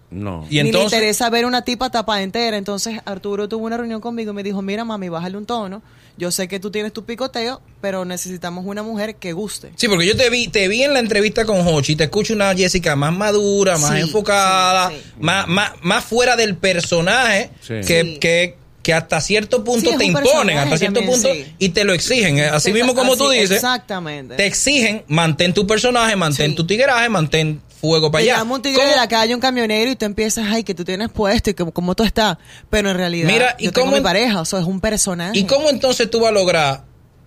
No. 0.09 0.43
Y 0.49 0.55
ni 0.55 0.63
le 0.63 0.69
entonces, 0.69 0.93
interesa 0.93 1.29
ver 1.29 1.45
una 1.45 1.61
tipa 1.63 1.91
tapada 1.91 2.23
entera. 2.23 2.57
Entonces 2.57 2.99
Arturo 3.05 3.47
tuvo 3.47 3.65
una 3.67 3.77
reunión 3.77 4.01
conmigo 4.01 4.31
y 4.31 4.33
me 4.35 4.41
dijo, 4.41 4.63
mira 4.63 4.83
mami, 4.83 5.09
bájale 5.09 5.37
un 5.37 5.45
tono. 5.45 5.83
Yo 6.17 6.31
sé 6.31 6.47
que 6.47 6.59
tú 6.59 6.71
tienes 6.71 6.91
tu 6.91 7.03
picoteo, 7.05 7.61
pero 7.81 8.03
necesitamos 8.03 8.65
una 8.65 8.81
mujer 8.81 9.15
que 9.15 9.33
guste. 9.33 9.71
sí, 9.75 9.87
porque 9.87 10.07
yo 10.07 10.17
te 10.17 10.29
vi, 10.31 10.47
te 10.47 10.67
vi 10.67 10.81
en 10.83 10.93
la 10.93 10.99
entrevista 10.99 11.45
con 11.45 11.67
Hochi, 11.67 11.95
te 11.95 12.03
escucho 12.05 12.33
una 12.33 12.55
Jessica 12.55 12.95
más 12.95 13.13
madura, 13.13 13.77
más 13.77 13.91
Sí, 13.93 13.99
enfocada, 14.01 14.89
sí, 14.89 14.95
sí. 15.03 15.11
Más, 15.19 15.47
más, 15.47 15.71
más 15.83 16.03
fuera 16.03 16.35
del 16.35 16.55
personaje, 16.57 17.49
Sí. 17.61 17.73
que, 17.87 18.01
Sí. 18.03 18.17
que, 18.19 18.57
que 18.83 18.93
hasta 18.93 19.19
cierto 19.21 19.63
punto 19.63 19.91
Sí, 19.91 19.97
te 19.97 20.05
imponen, 20.05 20.57
hasta 20.59 20.77
cierto 20.77 20.99
también, 20.99 21.21
punto, 21.21 21.33
sí. 21.33 21.55
y 21.57 21.69
te 21.69 21.85
lo 21.85 21.93
exigen. 21.93 22.37
¿eh? 22.37 22.47
Así 22.47 22.71
mismo 22.73 22.93
como 22.93 23.15
tú 23.17 23.29
Así, 23.29 23.39
dices, 23.39 23.55
Exactamente. 23.57 24.35
te 24.35 24.45
exigen, 24.45 25.03
mantén 25.07 25.53
tu 25.53 25.65
personaje, 25.65 26.15
mantén 26.17 26.51
Sí. 26.51 26.55
tu 26.57 26.67
tigraje, 26.67 27.07
mantén 27.09 27.61
fuego 27.79 28.11
para 28.11 28.23
Te 28.23 28.29
allá. 28.31 28.39
llama 28.41 28.55
un 28.55 28.61
tigre 28.61 28.79
¿Cómo- 28.79 28.91
de 28.91 28.95
la 28.97 29.07
calle, 29.07 29.33
un 29.35 29.41
camionero, 29.41 29.89
y 29.91 29.95
tú 29.95 30.05
empiezas, 30.05 30.45
ay, 30.51 30.63
que 30.63 30.73
tú 30.75 30.83
tienes 30.85 31.09
puesto 31.09 31.49
y 31.49 31.53
que 31.53 31.65
cómo 31.71 31.95
tú 31.95 32.03
estás. 32.03 32.37
Pero 32.69 32.89
en 32.91 32.97
realidad, 32.97 33.27
Mira, 33.29 33.55
¿y 33.57 33.65
yo 33.65 33.71
tengo 33.71 33.85
cómo- 33.87 33.97
mi 33.97 34.03
pareja, 34.03 34.41
o 34.41 34.45
sea, 34.45 34.59
es 34.59 34.65
un 34.65 34.79
personaje. 34.81 35.37
¿Y 35.39 35.45
cómo 35.45 35.69
entonces 35.69 36.09
tú 36.11 36.19
vas 36.19 36.29
a 36.29 36.33
lograr 36.33 36.83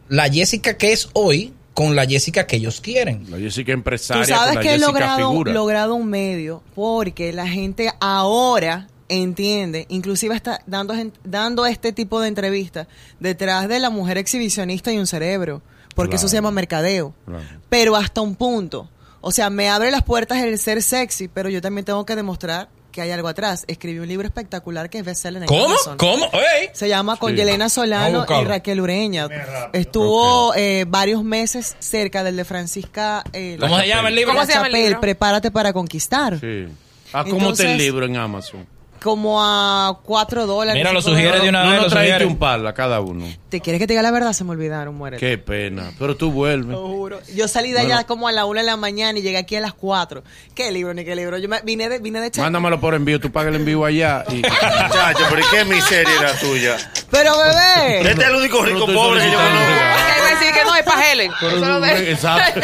la 0.09 0.29
Jessica 0.31 0.77
que 0.77 0.93
es 0.93 1.09
hoy 1.15 1.53
con 1.75 1.97
la 1.97 2.07
Jessica 2.07 2.47
que 2.47 2.57
ellos 2.57 2.81
quieren? 2.83 3.27
La 3.31 3.39
Jessica 3.39 3.67
Tú 3.73 3.73
empresaria 3.73 4.25
sabes 4.27 4.47
con 4.49 4.55
la 4.57 4.61
que 4.63 4.75
he 4.75 4.79
logrado, 4.79 5.17
figura. 5.31 5.53
logrado 5.53 5.95
un 5.95 6.09
medio 6.09 6.63
porque 6.75 7.33
la 7.33 7.47
gente 7.49 7.91
ahora 8.01 8.89
entiende, 9.09 9.87
inclusive 9.89 10.35
está 10.35 10.61
dando, 10.67 10.95
dando 11.25 11.67
este 11.67 11.93
tipo 11.93 12.21
de 12.21 12.29
entrevistas 12.29 12.87
detrás 13.21 13.69
de 13.69 13.81
la 13.81 13.91
mujer 13.91 14.19
exhibicionista 14.19 14.93
y 14.93 14.99
un 14.99 15.07
cerebro, 15.07 15.63
porque 15.95 16.17
eso 16.17 16.29
se 16.29 16.37
llama 16.37 16.51
mercadeo. 16.51 17.15
Claro. 17.25 17.45
Pero 17.69 17.97
hasta 17.97 18.21
un 18.21 18.35
punto. 18.35 18.89
O 19.21 19.33
sea, 19.33 19.51
me 19.51 19.69
abre 19.69 19.91
las 19.91 20.03
puertas 20.03 20.39
el 20.39 20.59
ser 20.59 20.83
sexy, 20.83 21.29
pero 21.29 21.49
yo 21.49 21.61
también 21.61 21.85
tengo 21.85 22.05
que 22.07 22.15
demostrar 22.15 22.69
que 22.93 23.03
hay 23.03 23.11
algo 23.11 23.29
atrás. 23.29 23.65
Escribí 23.67 23.99
un 23.99 24.09
libro 24.09 24.27
espectacular 24.27 24.89
que 24.89 24.99
es 24.99 25.05
bestseller 25.05 25.43
en 25.43 25.49
¿Cómo? 25.49 25.65
Amazon. 25.67 25.99
¿Cómo? 25.99 26.25
¡Ey! 26.33 26.69
Se 26.73 26.89
llama 26.89 27.17
Con 27.17 27.33
Sí. 27.33 27.37
Yelena 27.37 27.69
Solano 27.69 28.25
y 28.41 28.45
Raquel 28.45 28.81
Ureña. 28.81 29.29
Estuvo 29.73 30.55
eh, 30.55 30.85
varios 30.89 31.23
meses 31.25 31.77
cerca 31.79 32.25
del 32.25 32.37
de 32.37 32.45
Francisca. 32.45 33.23
eh, 33.33 33.57
¿Cómo 33.61 33.77
La 33.77 33.83
se 33.83 33.89
llama 33.89 34.09
el 34.09 34.15
libro? 34.15 34.31
¿Cómo 34.33 34.41
La 34.41 34.47
se 34.47 34.53
llama 34.55 34.67
el 34.69 34.73
libro? 34.73 35.01
Prepárate 35.01 35.51
para 35.51 35.73
conquistar. 35.73 36.39
Sí. 36.41 36.67
¿A 37.13 37.25
cómo 37.25 37.51
está 37.51 37.65
el 37.65 37.69
Entonces- 37.71 37.79
libro 37.79 38.07
en 38.07 38.17
Amazon? 38.17 38.67
Como 39.07 39.41
a 39.41 40.01
cuatro 40.03 40.47
dólares. 40.49 40.81
Mira, 40.81 40.93
lo 40.93 41.01
sugiere 41.01 41.39
de 41.39 41.49
una 41.49 41.63
no 41.63 41.71
vez, 41.71 41.83
nos 41.83 41.95
lo 42.21 42.27
un 42.27 42.39
par 42.39 42.67
a 42.67 42.75
cada 42.75 42.99
uno. 43.01 43.25
¿Te 43.49 43.61
quieres 43.61 43.79
que 43.79 43.87
te 43.87 43.93
diga 43.93 44.03
la 44.03 44.11
verdad? 44.11 44.33
Se 44.33 44.43
me 44.43 44.51
olvidaron, 44.51 44.97
muere. 44.97 45.17
Qué 45.19 45.39
pena. 45.39 45.93
Pero 45.97 46.17
tú 46.17 46.33
vuelves. 46.33 46.73
Lo 46.77 46.89
juro. 46.89 47.21
Yo 47.33 47.47
salí 47.47 47.71
de 47.71 47.79
allá 47.79 48.03
como 48.03 48.27
a 48.27 48.33
la 48.33 48.47
una 48.47 48.63
de 48.63 48.67
la 48.67 48.77
mañana 48.77 49.17
y 49.17 49.23
llegué 49.23 49.37
aquí 49.39 49.55
a 49.55 49.61
las 49.61 49.75
cuatro. 49.75 50.25
¿Qué 50.57 50.73
libro 50.73 50.93
ni 50.93 51.05
qué 51.05 51.15
libro? 51.15 51.39
Yo 51.39 51.49
me- 51.49 51.61
vine 51.63 51.89
de, 51.89 52.01
vine 52.01 52.19
de 52.21 52.33
Cha- 52.33 52.43
Mándamelo 52.43 52.81
por 52.81 52.95
envío. 52.95 53.21
Tú 53.21 53.31
pagas 53.31 53.51
el 53.51 53.61
envío 53.61 53.85
allá. 53.85 54.25
Y... 54.29 54.39
Muchacho, 54.39 55.25
pero 55.31 55.41
¿y 55.41 55.45
qué 55.53 55.65
miseria 55.65 56.13
era 56.19 56.41
tuya? 56.41 56.77
Pero 57.09 57.39
bebé. 57.39 58.11
Este 58.11 58.23
es 58.25 58.29
el 58.29 58.35
único 58.35 58.65
rico 58.65 58.87
pobre 58.87 59.21
que 59.21 59.31
yo 59.31 59.39
conozco. 59.39 59.57
a 59.57 60.31
decir 60.35 60.53
que 60.53 60.65
no 60.65 60.75
es 60.75 60.83
para 60.83 61.13
Helen. 61.13 61.31
Pero 61.39 61.57
Eso 61.59 61.61
lo 61.61 61.79
no- 61.79 61.81
de- 61.87 62.11
Exacto. 62.11 62.61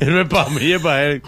no 0.00 0.20
es 0.22 0.28
para 0.28 0.48
mí, 0.48 0.72
es 0.72 0.80
para 0.80 1.04
él. 1.04 1.22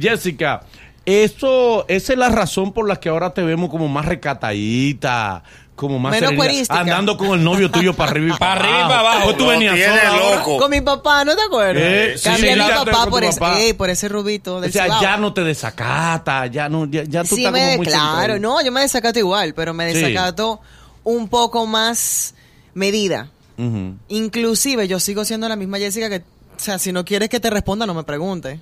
Jessica, 0.00 0.60
eso, 1.06 1.84
esa 1.88 2.12
es 2.12 2.18
la 2.18 2.28
razón 2.28 2.72
por 2.72 2.88
la 2.88 2.96
que 2.96 3.08
ahora 3.08 3.34
te 3.34 3.42
vemos 3.42 3.70
como 3.70 3.88
más 3.88 4.04
recatadita, 4.06 5.42
como 5.76 5.98
más 5.98 6.12
Menos 6.12 6.32
cuerística. 6.34 6.78
andando 6.80 7.16
con 7.16 7.30
el 7.38 7.42
novio 7.44 7.70
tuyo 7.70 7.92
para 7.96 8.12
arriba 8.12 8.36
y 8.36 8.38
Para 8.38 8.52
arriba 8.60 8.78
y 8.78 8.82
para 8.88 9.00
abajo. 9.00 9.34
Tú 9.34 9.46
venías 9.48 9.78
sola 9.78 10.36
loco. 10.36 10.56
Con 10.58 10.70
mi 10.70 10.80
papá, 10.80 11.24
¿no 11.24 11.34
te 11.34 11.42
acuerdas? 11.42 11.82
Eh, 11.84 12.14
sí, 12.16 12.24
Cambié 12.24 12.54
sí, 12.54 12.60
a 12.60 12.64
mi 12.68 12.72
papá 12.84 13.06
por, 13.10 13.24
ese, 13.24 13.40
papá. 13.40 13.58
ey, 13.60 13.72
por 13.72 13.90
ese 13.90 14.08
rubito 14.08 14.56
O 14.56 14.60
del 14.60 14.72
sea, 14.72 14.84
Cibao. 14.84 15.02
ya 15.02 15.16
no 15.16 15.34
te 15.34 15.42
desacata, 15.44 16.46
ya 16.46 16.68
no, 16.68 16.86
ya, 16.86 17.02
ya 17.04 17.22
tú 17.24 17.34
sí 17.36 17.42
estás 17.44 17.52
me, 17.52 17.60
como 17.64 17.76
muy 17.78 17.86
claro, 17.86 18.34
centrado. 18.34 18.38
no, 18.40 18.62
yo 18.64 18.72
me 18.72 18.80
desacato 18.82 19.18
igual, 19.18 19.52
pero 19.54 19.74
me 19.74 19.92
Sí. 19.92 20.00
desacato 20.00 20.60
un 21.02 21.28
poco 21.28 21.66
más 21.66 22.34
medida. 22.72 23.28
Ujú. 23.58 23.94
Inclusive 24.08 24.88
yo 24.88 24.98
sigo 25.00 25.24
siendo 25.24 25.48
la 25.48 25.56
misma 25.56 25.78
Jessica 25.78 26.08
que, 26.08 26.18
o 26.18 26.22
sea, 26.58 26.78
si 26.78 26.92
no 26.92 27.04
quieres 27.04 27.28
que 27.28 27.40
te 27.40 27.50
responda, 27.50 27.84
no 27.86 27.94
me 27.94 28.04
pregunte. 28.04 28.60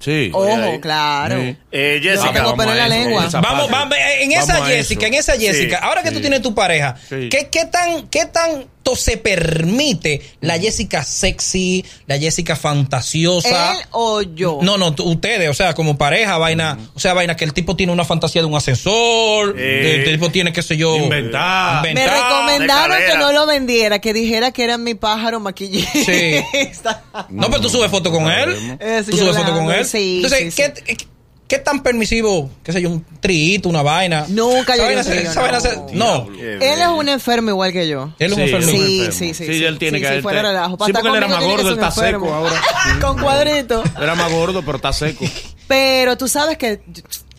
Sí. 0.00 0.30
Ojo, 0.34 0.80
claro. 0.80 1.40
Sí. 1.40 1.56
Eh, 1.72 2.00
Yo 2.02 2.10
Jessica, 2.10 2.32
tengo 2.34 2.56
pelo 2.56 2.72
en 2.72 2.78
la 2.78 2.88
lengua. 2.88 3.28
Vamos, 3.32 3.70
vamos, 3.70 3.96
en 4.20 4.32
esa 4.32 4.54
Vamos 4.54 4.68
Jessica, 4.68 5.06
eso. 5.06 5.06
en 5.06 5.14
esa 5.14 5.32
Jessica, 5.38 5.78
Sí, 5.78 5.84
ahora 5.86 6.02
que 6.02 6.10
tú 6.10 6.20
tienes 6.20 6.42
tu 6.42 6.54
pareja, 6.54 6.96
Sí. 7.08 7.28
¿qué, 7.30 7.48
qué 7.50 7.64
tan, 7.64 8.08
¿qué 8.08 8.26
tanto 8.84 8.96
se 8.96 9.16
permite 9.16 10.20
la 10.42 10.58
Jessica 10.58 11.02
sexy, 11.02 11.84
la 12.06 12.18
Jessica 12.18 12.54
fantasiosa? 12.54 13.72
¿Él 13.72 13.78
o 13.92 14.22
yo? 14.22 14.58
No, 14.62 14.76
no, 14.76 14.94
ustedes, 15.04 15.48
o 15.48 15.54
sea, 15.54 15.74
como 15.74 15.96
pareja, 15.96 16.36
vaina, 16.38 16.78
o 16.94 17.00
sea, 17.00 17.14
vaina 17.14 17.34
que 17.36 17.44
el 17.44 17.52
tipo 17.54 17.76
tiene 17.76 17.92
una 17.92 18.04
fantasía 18.04 18.42
de 18.42 18.46
un 18.46 18.54
ascensor, 18.54 19.54
Eh. 19.58 20.04
el 20.04 20.12
tipo 20.12 20.30
tiene, 20.30 20.52
qué 20.52 20.62
sé 20.62 20.76
yo, 20.76 20.96
Inventar. 20.96 21.82
Me 21.94 22.06
recomendaron 22.06 22.98
que 23.10 23.18
no 23.18 23.32
lo 23.32 23.46
vendiera, 23.46 23.98
que 24.00 24.12
dijera 24.12 24.52
que 24.52 24.64
era 24.64 24.76
mi 24.78 24.94
pájaro 24.94 25.40
maquillista. 25.40 27.02
No, 27.30 27.48
pero 27.48 27.62
tú 27.62 27.68
subes 27.70 27.90
foto 27.90 28.10
con 28.10 28.30
él. 28.30 28.78
Tú 29.08 29.16
subes 29.16 29.36
foto 29.36 29.52
con 29.52 29.70
él. 29.70 29.84
sí, 29.84 30.16
Entonces, 30.22 30.54
sí, 30.54 30.62
¿qué, 30.84 30.96
qué 31.54 31.60
tan 31.60 31.82
permisivo, 31.82 32.50
qué 32.62 32.72
sé 32.72 32.82
yo, 32.82 32.90
un 32.90 33.04
trito, 33.20 33.68
una 33.68 33.82
vaina? 33.82 34.26
Nunca 34.28 34.76
yo 34.76 34.82
no. 35.92 35.92
No. 35.92 36.28
Él 36.38 36.80
es 36.80 36.88
un 36.88 37.08
enfermo 37.08 37.50
igual 37.50 37.72
que 37.72 37.88
yo. 37.88 38.12
Él 38.18 38.32
es 38.32 38.38
un 38.38 38.44
Sí, 38.44 38.50
enfermo. 38.54 38.68
él 38.68 38.76
Sí, 38.76 38.94
enfermo. 38.98 39.12
sí, 39.12 39.34
sí, 39.34 39.46
Sí, 39.46 39.58
sí. 39.58 39.64
él 39.64 39.78
tiene 39.78 39.98
Sí, 39.98 40.04
que 40.04 40.14
sí, 40.16 40.22
fuera 40.22 40.38
de 40.42 40.48
relajo. 40.48 40.70
Sí, 40.72 40.92
porque 40.92 41.08
él 41.08 41.14
estar 41.14 41.16
era 41.16 41.28
más 41.28 41.44
gordo, 41.44 41.64
que 41.68 41.72
está 41.74 41.90
seco 41.90 42.34
ahora. 42.34 42.62
Con 43.00 43.18
cuadritos. 43.20 43.84
Era 44.00 44.14
más 44.14 44.32
gordo, 44.32 44.62
pero 44.64 44.76
está 44.76 44.92
seco. 44.92 45.24
Pero 45.68 46.16
tú 46.18 46.28
sabes 46.28 46.58
que. 46.58 46.80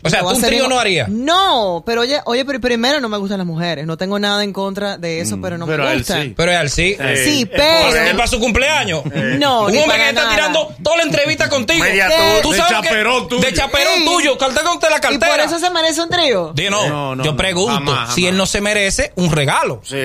O 0.06 0.10
sea, 0.10 0.20
¿tú 0.22 0.30
un 0.30 0.42
trío 0.42 0.68
no 0.68 0.80
harías? 0.80 1.10
No, 1.10 1.84
pero 1.86 2.02
oye, 2.02 2.22
oye, 2.26 2.46
pero 2.46 2.60
primero 2.62 3.00
no 3.02 3.10
me 3.10 3.18
gustan 3.18 3.40
las 3.40 3.48
mujeres. 3.48 3.86
No 3.86 3.98
tengo 3.98 4.20
nada 4.20 4.44
en 4.44 4.54
contra 4.54 4.98
de 4.98 5.20
eso, 5.22 5.40
pero 5.42 5.58
no 5.58 5.66
pero 5.66 5.84
me 5.86 5.92
él 5.94 5.98
gustan. 6.00 6.22
sí. 6.24 6.34
Pero 6.38 6.52
es 6.52 6.58
al 6.58 6.70
sí. 6.70 6.96
Eh, 7.00 7.22
Sí, 7.26 7.42
es 7.42 7.50
pero- 7.50 8.06
Y 8.06 8.10
él. 8.10 8.16
para 8.16 8.28
su 8.28 8.40
cumpleaños. 8.40 9.04
No, 9.06 9.66
un 9.66 9.78
hombre 9.78 9.98
que 9.98 10.10
está 10.10 10.30
tirando 10.30 10.74
toda 10.84 10.98
la 10.98 11.04
entrevista 11.04 11.50
contigo. 11.50 11.84
Media 11.84 12.08
Eh, 12.10 12.40
Tú 12.42 12.52
De 12.52 12.58
sabes 12.58 12.74
que- 12.82 12.88
chaperón 12.88 13.28
tuyo. 13.28 13.42
De 13.42 13.54
chaperón 13.54 13.94
Sí. 13.98 14.06
tuyo. 14.06 14.38
Cartera 14.38 14.64
la 14.64 14.98
Y 14.98 15.00
cartera. 15.02 15.32
por 15.32 15.40
eso 15.40 15.60
se 15.60 15.70
merece 15.72 16.02
un 16.02 16.10
trío. 16.10 16.54
No, 16.70 16.88
No, 16.88 17.16
no, 17.16 17.24
yo 17.24 17.32
no. 17.32 17.38
pregunto 17.38 17.74
Jamás, 17.74 18.14
si 18.14 18.28
él 18.28 18.38
no 18.38 18.46
se 18.46 18.62
merece 18.62 19.12
un 19.16 19.32
regalo. 19.32 19.82
Sí, 19.84 19.98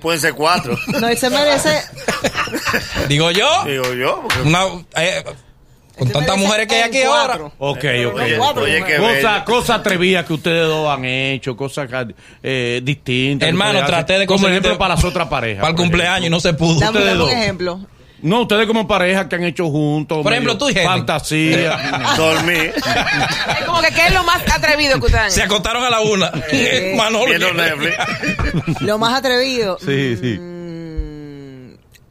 pueden 0.00 0.20
ser 0.20 0.34
cuatro. 0.34 0.78
No, 1.00 1.08
él 1.08 1.18
se 1.18 1.28
merece. 1.30 1.82
Digo 3.08 3.30
yo, 3.30 3.64
Digo 3.66 3.92
yo. 3.94 4.22
porque- 4.22 4.42
una, 4.42 4.64
eh, 4.96 5.24
con 5.96 6.08
se 6.08 6.12
tantas 6.14 6.36
mujeres 6.36 6.66
que 6.66 6.74
hay 6.74 6.82
aquí 6.82 7.02
ahora. 7.02 7.36
Ok, 7.36 7.52
ok. 7.58 7.84
Oye, 8.14 8.36
cuatro 8.36 8.62
oye, 8.64 8.82
cosa 9.44 9.74
atrevidas 9.76 10.24
que 10.24 10.32
ustedes 10.32 10.66
dos 10.66 10.88
han 10.88 11.04
hecho, 11.04 11.56
cosas 11.56 11.88
eh, 12.42 12.80
distintas. 12.82 13.48
Hermano, 13.48 13.84
traté 13.86 14.18
de 14.18 14.26
Como 14.26 14.48
ejemplo 14.48 14.76
para 14.78 14.94
las 14.94 15.04
otras 15.04 15.28
parejas. 15.28 15.60
Para 15.60 15.70
el 15.70 15.76
cumpleaños 15.76 16.26
y 16.26 16.30
no 16.30 16.40
se 16.40 16.54
pudo. 16.54 16.80
Dame, 16.80 16.98
Ustedes 16.98 17.06
dame 17.06 17.12
un 17.12 17.30
dos. 17.30 17.32
ejemplo. 17.32 17.80
No, 18.22 18.40
ustedes 18.40 18.66
como 18.66 18.88
pareja 18.88 19.28
que 19.28 19.36
han 19.36 19.44
hecho 19.44 19.68
juntos. 19.68 20.22
Por 20.22 20.32
ejemplo, 20.32 20.56
tú 20.56 20.70
y 20.70 20.72
Helen. 20.72 20.86
Fantasía. 20.86 21.76
Dormí. 22.16 22.54
Es 22.54 23.64
como 23.66 23.82
que 23.82 23.88
¿qué 23.88 24.06
es 24.06 24.14
lo 24.14 24.24
más 24.24 24.42
atrevido 24.50 24.98
que 24.98 25.04
ustedes 25.06 25.24
han 25.24 25.30
Se 25.30 25.40
hecho? 25.42 25.52
acostaron 25.52 25.84
a 25.84 25.90
la 25.90 26.00
una. 26.00 26.32
Manolo. 26.96 27.34
Lo 28.80 28.98
más 28.98 29.18
atrevido. 29.18 29.76
Sí, 29.78 30.16
sí. 30.16 30.40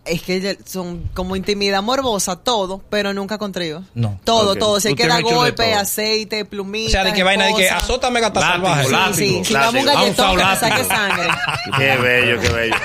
Es 0.06 0.22
que 0.22 0.58
son 0.66 1.10
como 1.14 1.38
intimidad 1.38 1.82
morbosa, 1.82 2.36
todo, 2.36 2.82
pero 2.90 3.14
nunca 3.14 3.38
con 3.38 3.54
tríos. 3.54 3.84
No. 3.94 4.20
Todo, 4.26 4.52
Ok. 4.52 4.60
todo. 4.60 4.80
Si 4.82 4.90
hay 4.90 4.96
que 4.96 5.04
Ustedes 5.04 5.10
dar 5.10 5.20
han 5.20 5.26
hecho 5.26 5.30
de 5.30 5.50
golpe, 5.50 5.74
aceite, 5.76 6.44
plumita. 6.44 6.88
O 6.90 6.92
sea, 6.92 7.04
de 7.06 7.14
que 7.14 7.24
vaina 7.24 7.46
de 7.46 7.54
que 7.56 7.70
azótame 7.70 8.20
gata 8.20 8.42
Látigo, 8.42 8.68
salvaje. 8.68 8.86
Sí, 8.86 8.92
látigo. 8.92 9.16
sí. 9.40 9.46
Si 9.46 9.54
damos 9.54 9.76
un 9.76 9.86
galletón 9.86 10.38
que 10.38 10.44
me 10.46 10.56
saque 10.58 10.84
sangre. 10.84 11.28
Qué 11.78 11.96
bello, 11.98 12.42
qué 12.42 12.50
bello. 12.50 12.76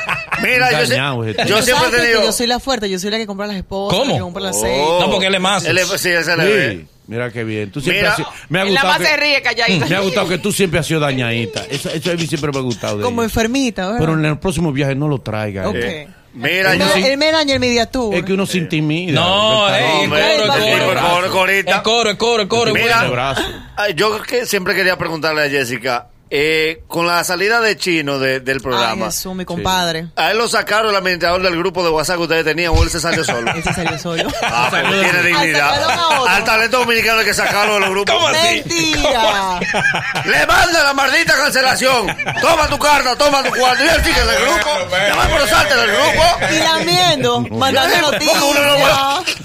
Mira, 0.43 0.71
yo, 0.71 1.25
este. 1.25 1.47
yo 1.49 1.63
siempre 1.63 1.89
he 1.89 2.01
tenido. 2.03 2.23
Yo 2.23 2.31
soy 2.33 2.47
la 2.47 2.61
fuerte, 2.61 2.89
yo 2.89 2.99
soy 3.01 3.11
la 3.11 3.17
que 3.19 3.27
compra 3.27 3.49
las 3.49 3.57
esposas, 3.57 3.99
¿Cómo? 3.99 4.11
la 4.13 4.17
que 4.19 4.23
compra 4.23 4.43
el 4.43 4.49
aceite. 4.51 4.81
Oh. 4.87 5.01
No, 5.01 5.11
porque 5.11 5.27
él 5.27 5.35
es 5.35 5.41
más. 5.41 5.65
Él 5.65 5.77
es- 5.79 5.89
sí, 5.89 6.09
ese 6.11 6.37
le 6.37 6.45
ve. 6.45 6.77
Sí, 6.83 6.87
mira 7.09 7.33
qué 7.33 7.43
bien. 7.43 7.73
Tú 7.73 7.81
siempre 7.81 8.03
Mira. 8.03 8.13
has 8.15 8.23
me 8.49 8.61
ha 8.61 8.65
gustado. 8.65 8.89
más 8.91 8.99
se 8.99 9.05
que- 9.09 9.17
ríe 9.17 9.43
calladito. 9.43 9.87
Me 9.89 9.97
ha 9.97 10.01
gustado 10.01 10.29
que 10.29 10.39
tú 10.39 10.53
siempre 10.53 10.79
has 10.79 10.87
sido 10.87 11.01
dañadita. 11.01 11.65
Eso, 11.69 11.91
eso 11.91 12.13
a 12.13 12.15
mí 12.15 12.29
siempre 12.29 12.53
me 12.53 12.59
ha 12.59 12.63
gustado. 12.63 12.99
de 12.99 13.03
Como 13.03 13.23
ella. 13.23 13.27
enfermita, 13.27 13.87
¿verdad? 13.87 13.99
Pero 13.99 14.15
en 14.15 14.25
el 14.25 14.39
próximo 14.39 14.71
viaje 14.73 14.95
no 14.95 15.09
lo 15.09 15.21
traiga. 15.21 15.69
Ok. 15.69 15.75
eh. 15.75 16.09
Mira, 16.39 16.73
Él 16.73 16.79
yo 16.79 16.87
daña 17.33 17.55
el 17.55 17.61
media 17.61 17.87
tour. 17.87 18.15
Es 18.15 18.25
que 18.25 18.33
uno 18.33 18.47
se 18.47 18.59
intimida. 18.59 19.13
No, 19.21 19.75
ey, 19.75 20.05
Hombre, 20.05 20.35
el 20.37 20.41
coro, 20.41 20.55
el 20.55 20.61
el 20.61 20.61
coro. 20.61 21.25
el 21.25 21.31
coro. 21.31 21.51
El 21.51 21.83
coro, 21.83 22.11
el 22.11 22.17
coro, 22.17 22.43
el 22.43 22.49
coro. 22.49 22.73
Mira. 22.73 23.35
Yo 23.97 24.23
que 24.23 24.47
siempre 24.47 24.75
quería 24.75 24.97
preguntarle 24.97 25.45
a 25.45 25.51
Jessica, 25.51 26.09
eh, 26.31 26.83
con 26.89 27.07
la 27.07 27.25
salida 27.25 27.61
de 27.61 27.77
Chino 27.77 28.19
de- 28.19 28.41
del 28.41 28.57
Ay, 28.59 28.63
programa, 28.63 29.07
Jesús, 29.07 29.35
mi 29.35 29.45
compadre. 29.45 30.07
a 30.17 30.31
él 30.31 30.39
lo 30.39 30.49
sacaron 30.49 30.91
el 30.91 30.97
administrador 30.97 31.43
del 31.43 31.57
grupo 31.57 31.83
de 31.83 31.91
WhatsApp 31.91 32.17
que 32.17 32.23
ustedes 32.23 32.45
tenían 32.45 32.73
o 32.77 32.83
él 32.83 32.91
se 32.91 33.01
salió 33.01 33.25
solo. 33.25 33.51
Él 33.55 33.63
se 33.63 33.73
salió 33.73 33.99
solo. 33.99 34.29
Ah, 34.43 34.67
pues 34.71 34.83
tiene 34.83 35.03
sacaron 35.03 35.17
a 35.19 35.23
dignidad. 35.23 36.27
Al 36.29 36.45
talento 36.45 36.79
dominicano 36.81 37.21
hay 37.21 37.25
que 37.27 37.35
sacarlo 37.35 37.75
de 37.75 37.81
los 37.81 37.91
grupos. 37.91 38.15
¿Cómo 38.15 38.29
así? 38.29 38.63
Mentira. 38.67 39.61
Le 40.25 40.47
manda 40.47 40.83
la 40.85 40.93
maldita 40.95 41.35
cancelación. 41.37 42.07
Toma 42.41 42.69
tu 42.69 42.79
carta, 42.79 43.17
toma 43.17 43.43
tu 43.43 43.51
cuarto. 43.51 43.85
Y 43.85 43.89
él 43.89 44.05
sigue 44.05 44.21
del 44.25 44.43
grupo. 44.45 44.71
Ya 44.91 45.15
va 45.17 45.29
por 45.29 45.49
salte 45.49 45.77
del 45.77 45.91
grupo. 45.91 46.23
Y 46.53 46.59
lamiendo, 46.59 47.41
mandando 47.51 48.11
noticias. 48.13 48.37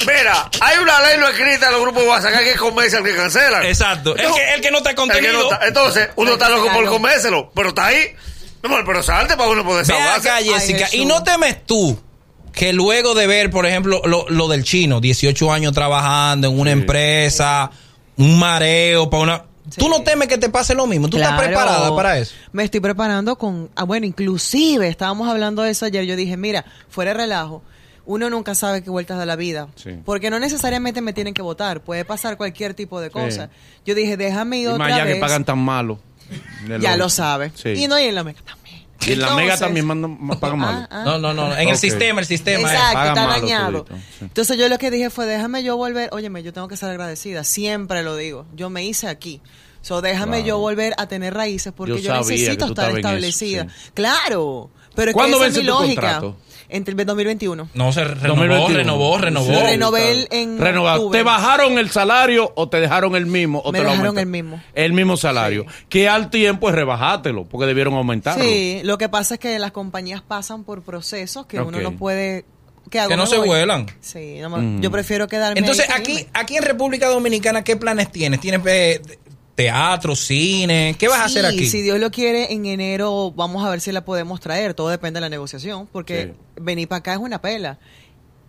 Mira, 0.05 0.49
hay 0.61 0.77
una 0.79 0.99
ley 1.01 1.17
no 1.19 1.27
escrita 1.29 1.67
en 1.67 1.71
los 1.73 1.81
grupos 1.81 2.03
de 2.03 2.09
WhatsApp 2.09 2.31
que 2.33 2.37
hay 2.39 2.45
que 2.45 2.55
convencer 2.55 2.99
al 2.99 3.05
que 3.05 3.15
cancelan. 3.15 3.65
Exacto. 3.65 4.15
El 4.15 4.33
que, 4.33 4.53
el 4.55 4.61
que 4.61 4.71
no 4.71 4.77
está 4.79 4.89
El 4.91 4.95
que 4.95 5.01
no 5.05 5.13
contenido. 5.13 5.51
está- 5.53 5.67
entonces, 5.67 6.09
uno 6.15 6.33
está 6.33 6.49
loco 6.49 6.69
por 6.73 6.85
convérselo, 6.89 7.51
pero 7.53 7.69
está 7.69 7.87
ahí. 7.87 8.15
Mi 8.61 8.67
amor, 8.69 8.83
pero 8.85 9.03
salte 9.03 9.35
para 9.35 9.49
uno 9.49 9.63
poder 9.65 9.85
Ve 9.85 9.93
acá, 9.93 10.37
Jessica. 10.41 10.87
Y 10.93 11.05
no 11.05 11.23
temes 11.23 11.65
tú 11.65 11.99
que 12.53 12.71
luego 12.71 13.13
de 13.15 13.27
ver, 13.27 13.49
por 13.49 13.65
ejemplo, 13.65 14.01
lo, 14.05 14.25
lo 14.29 14.47
del 14.47 14.63
chino, 14.63 15.01
18 15.01 15.51
años 15.51 15.73
trabajando 15.73 16.47
en 16.47 16.59
una 16.59 16.71
empresa, 16.71 17.71
un 18.17 18.39
mareo 18.39 19.09
para 19.09 19.23
una. 19.23 19.45
¿Tú 19.77 19.89
no 19.89 20.03
temes 20.03 20.27
que 20.27 20.37
te 20.37 20.49
pase 20.49 20.75
lo 20.75 20.85
mismo? 20.87 21.09
¿Tú 21.09 21.17
estás 21.17 21.39
preparada 21.41 21.95
para 21.95 22.19
eso? 22.19 22.35
Me 22.51 22.63
estoy 22.63 22.79
preparando 22.79 23.37
con, 23.37 23.69
ah, 23.75 23.83
bueno, 23.83 24.05
inclusive 24.05 24.87
estábamos 24.87 25.29
hablando 25.29 25.61
de 25.63 25.71
eso 25.71 25.85
ayer. 25.85 26.05
Yo 26.05 26.15
dije, 26.15 26.37
mira, 26.37 26.65
fuera 26.89 27.11
de 27.11 27.17
relajo. 27.17 27.63
Uno 28.05 28.29
nunca 28.29 28.53
sabe 28.53 28.83
qué 28.83 28.89
vueltas 28.89 29.17
da 29.17 29.25
la 29.25 29.37
vida. 29.37 29.69
Sí. 29.75 29.91
Porque 30.03 30.29
no 30.29 30.37
necesariamente 30.37 30.99
me 31.01 31.13
tienen 31.13 31.33
que 31.33 31.41
votar. 31.41 31.79
Puede 31.81 32.03
pasar 32.03 32.35
cualquier 32.35 32.73
tipo 32.73 32.99
de 32.99 33.09
cosa. 33.09 33.49
Yo 33.85 33.95
dije, 33.95 34.17
déjame 34.17 34.57
ir 34.57 34.63
Y 34.63 34.67
otra 34.67 34.79
más 34.79 34.91
allá 34.93 35.03
vez. 35.05 35.13
que 35.15 35.19
pagan 35.21 35.45
tan 35.45 35.59
malo. 35.59 35.99
De 36.67 36.79
ya 36.79 36.91
lo- 36.97 37.03
lo 37.05 37.09
sabe. 37.09 37.51
Sí. 37.55 37.69
Y 37.69 37.87
no, 37.87 37.99
y 37.99 38.03
en 38.03 38.15
la 38.15 38.23
mega 38.23 38.41
también. 38.43 38.83
Y 39.05 39.11
en 39.11 39.19
la 39.19 39.35
mega 39.35 39.57
también 39.57 39.85
mandan, 39.85 40.17
pagan 40.39 40.59
malo. 40.59 40.79
Ah, 40.83 40.87
ah. 40.89 41.03
No, 41.05 41.17
no, 41.19 41.33
no. 41.33 41.55
En 41.57 41.67
el 41.69 41.77
sistema, 41.77 42.21
el 42.21 42.25
sistema. 42.27 42.69
eh. 42.71 42.73
Exacto, 42.73 43.07
está 43.09 43.27
malo 43.27 43.41
dañado. 43.41 43.83
todito, 43.83 43.95
sí. 44.17 44.17
Entonces 44.25 44.57
yo 44.57 44.69
lo 44.69 44.77
que 44.77 44.91
dije 44.91 45.09
fue, 45.09 45.25
déjame 45.25 45.61
yo 45.63 45.75
volver, 45.75 46.09
óyeme, 46.13 46.41
yo 46.43 46.53
tengo 46.53 46.67
que 46.69 46.77
ser 46.77 46.89
agradecida, 46.91 47.43
siempre 47.43 48.01
lo 48.03 48.15
digo, 48.15 48.45
yo 48.55 48.69
me 48.69 48.83
hice 48.85 49.07
aquí. 49.09 49.41
So, 49.81 50.01
déjame 50.01 50.45
yo 50.45 50.57
volver 50.59 50.93
a 50.97 51.07
tener 51.07 51.33
raíces 51.33 51.73
porque 51.75 52.01
Yo 52.01 52.13
necesito 52.17 52.67
estar 52.67 52.87
eso, 52.89 52.97
establecida. 52.99 53.63
sí. 53.67 53.91
Claro, 53.93 54.69
pero 54.95 55.09
es 55.09 55.13
que 55.13 55.17
¿Cuándo 55.17 55.35
esa 55.37 55.47
es 55.47 55.53
mi 55.55 55.59
tu 55.59 55.65
lógica. 55.65 56.01
contrato? 56.01 56.37
Entre 56.69 56.93
el 56.93 57.05
2021. 57.05 57.69
No, 57.73 57.91
se 57.93 58.03
renovó, 58.03 58.27
2021. 58.41 58.77
renovó, 58.77 59.17
renovó. 59.17 59.45
Sí, 59.47 59.53
Renové 59.55 60.27
en 60.31 60.57
Renovado. 60.59 60.97
octubre. 61.01 61.19
¿Te 61.19 61.23
bajaron 61.23 61.77
el 61.77 61.89
salario 61.91 62.51
o 62.55 62.69
te 62.69 62.79
dejaron 62.79 63.15
el 63.15 63.25
mismo? 63.25 63.59
O 63.59 63.71
Me 63.71 63.79
te 63.79 63.83
lo 63.83 63.89
dejaron 63.91 64.07
aumentaron? 64.07 64.35
el 64.35 64.43
mismo. 64.43 64.63
El 64.73 64.93
mismo 64.93 65.17
salario. 65.17 65.65
Que 65.89 66.07
al 66.09 66.29
tiempo 66.29 66.69
es 66.69 66.75
rebajártelo, 66.75 67.45
porque 67.45 67.65
debieron 67.67 67.93
aumentarlo. 67.95 68.43
Sí, 68.43 68.81
lo 68.83 68.97
que 68.97 69.09
pasa 69.09 69.35
es 69.35 69.39
que 69.39 69.57
las 69.59 69.71
compañías 69.71 70.21
pasan 70.21 70.63
por 70.63 70.81
procesos 70.81 71.45
que 71.45 71.59
uno 71.59 71.79
no 71.81 71.91
puede... 71.95 72.45
Que 72.91 72.99
no 73.15 73.23
¿Me 73.23 73.27
se 73.27 73.37
voy? 73.37 73.47
vuelan. 73.47 73.87
Sí, 74.01 74.37
no 74.39 74.81
yo 74.81 74.91
prefiero 74.91 75.27
quedarme 75.27 75.57
Entonces, 75.59 75.89
ahí 75.89 75.99
aquí, 76.01 76.11
irme. 76.19 76.27
aquí 76.33 76.57
en 76.57 76.63
República 76.63 77.07
Dominicana, 77.07 77.63
¿qué 77.63 77.75
planes 77.75 78.11
tienes? 78.11 78.39
¿Tienes 78.39 78.61
eh, 78.65 79.01
teatro, 79.55 80.15
cine? 80.15 80.95
¿Qué 80.97 81.07
vas 81.07 81.19
a 81.19 81.25
hacer 81.25 81.45
Sí, 81.45 81.55
aquí? 81.55 81.67
Si 81.67 81.81
Dios 81.81 81.99
lo 81.99 82.11
quiere, 82.11 82.53
en 82.53 82.65
enero 82.65 83.31
vamos 83.31 83.65
a 83.65 83.69
ver 83.69 83.81
si 83.81 83.91
la 83.91 84.03
podemos 84.05 84.39
traer. 84.39 84.73
Todo 84.73 84.89
depende 84.89 85.17
de 85.17 85.21
la 85.21 85.29
negociación, 85.29 85.87
porque 85.91 86.33
venir 86.55 86.87
para 86.87 86.99
acá 86.99 87.13
es 87.13 87.19
una 87.19 87.41
pela 87.41 87.79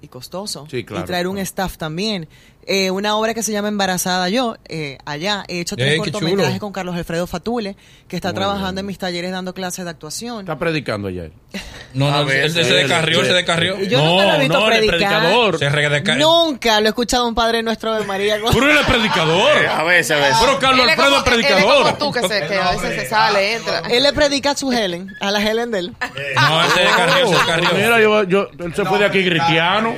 y 0.01 0.09
costoso. 0.09 0.67
Sí, 0.71 0.85
claro, 0.85 1.05
y 1.05 1.07
traer 1.07 1.27
un 1.27 1.35
claro. 1.35 1.45
staff 1.45 1.77
también. 1.77 2.29
Eh, 2.67 2.91
una 2.91 3.17
obra 3.17 3.35
que 3.35 3.43
se 3.43 3.53
llama 3.53 3.69
Embarazada 3.69 4.29
Yo, 4.29 4.57
eh, 4.69 4.99
allá. 5.05 5.45
He 5.49 5.61
hecho 5.61 5.77
tres 5.77 5.93
Ey, 5.93 5.99
cortometrajes 5.99 6.59
con 6.61 6.73
Carlos 6.73 6.97
Alfredo 6.97 7.27
Fatule, 7.27 7.77
que 8.09 8.17
está 8.17 8.29
Muy 8.29 8.37
trabajando 8.37 8.73
bien. 8.73 8.79
en 8.81 8.87
mis 8.87 8.99
talleres 8.99 9.31
dando 9.33 9.53
clases 9.55 9.85
de 9.85 9.91
actuación. 9.91 10.41
Está 10.41 10.59
predicando 10.59 11.09
ayer. 11.09 11.33
No, 11.95 12.11
no, 12.11 12.17
A 12.17 12.23
ver, 12.25 12.47
él 12.47 12.51
se 12.53 12.65
sí, 12.65 12.73
descarrió, 12.73 13.21
sí. 13.21 13.27
se 13.27 13.33
descarrió. 13.35 13.81
Yo 13.85 14.03
nunca 14.05 14.25
lo 14.27 14.35
he 14.35 14.39
visto 14.41 14.59
no, 14.59 14.67
él 14.73 14.85
predicar. 14.89 15.21
predicador. 15.21 15.59
Se 15.61 15.69
redeca- 15.71 16.17
Nunca 16.17 16.81
lo 16.81 16.87
he 16.87 16.89
escuchado 16.89 17.29
un 17.29 17.37
Padre 17.37 17.63
Nuestro 17.63 17.95
de 17.95 18.05
María. 18.05 18.37
Pero 18.53 18.69
él 18.69 18.77
es 18.79 18.85
predicador. 18.87 19.67
A 19.71 19.85
veces, 19.85 20.11
a 20.11 20.17
veces. 20.21 20.37
Pero 20.41 20.59
Carlos 20.59 20.81
Él 20.87 20.91
Alfredo 20.91 21.17
es 21.19 21.23
como- 21.23 21.35
él 21.37 21.41
es 21.41 21.47
predicador. 21.47 21.83
como 21.85 21.97
tú, 21.99 22.13
que, 22.13 22.21
se, 22.27 22.47
que 22.49 22.55
a 22.57 22.71
veces 22.73 23.01
se 23.03 23.09
sale, 23.09 23.55
entra. 23.55 23.83
Él 23.89 24.03
le 24.03 24.13
predica 24.13 24.51
a 24.51 24.57
su 24.57 24.73
Helen, 24.73 25.09
a 25.21 25.31
la 25.31 25.41
Helen 25.41 25.71
de 25.71 25.79
él. 25.79 25.93
No, 26.35 26.65
él 26.65 26.71
se 26.75 26.81
descarrió, 26.81 27.27
se 27.29 27.35
descarrió. 27.35 27.69
Mira, 27.75 28.01
yo, 28.01 28.23
yo, 28.25 28.49
él 28.59 28.75
se 28.75 28.85
fue 28.85 28.99
de 28.99 29.05
aquí 29.05 29.25
cristiano. 29.25 29.95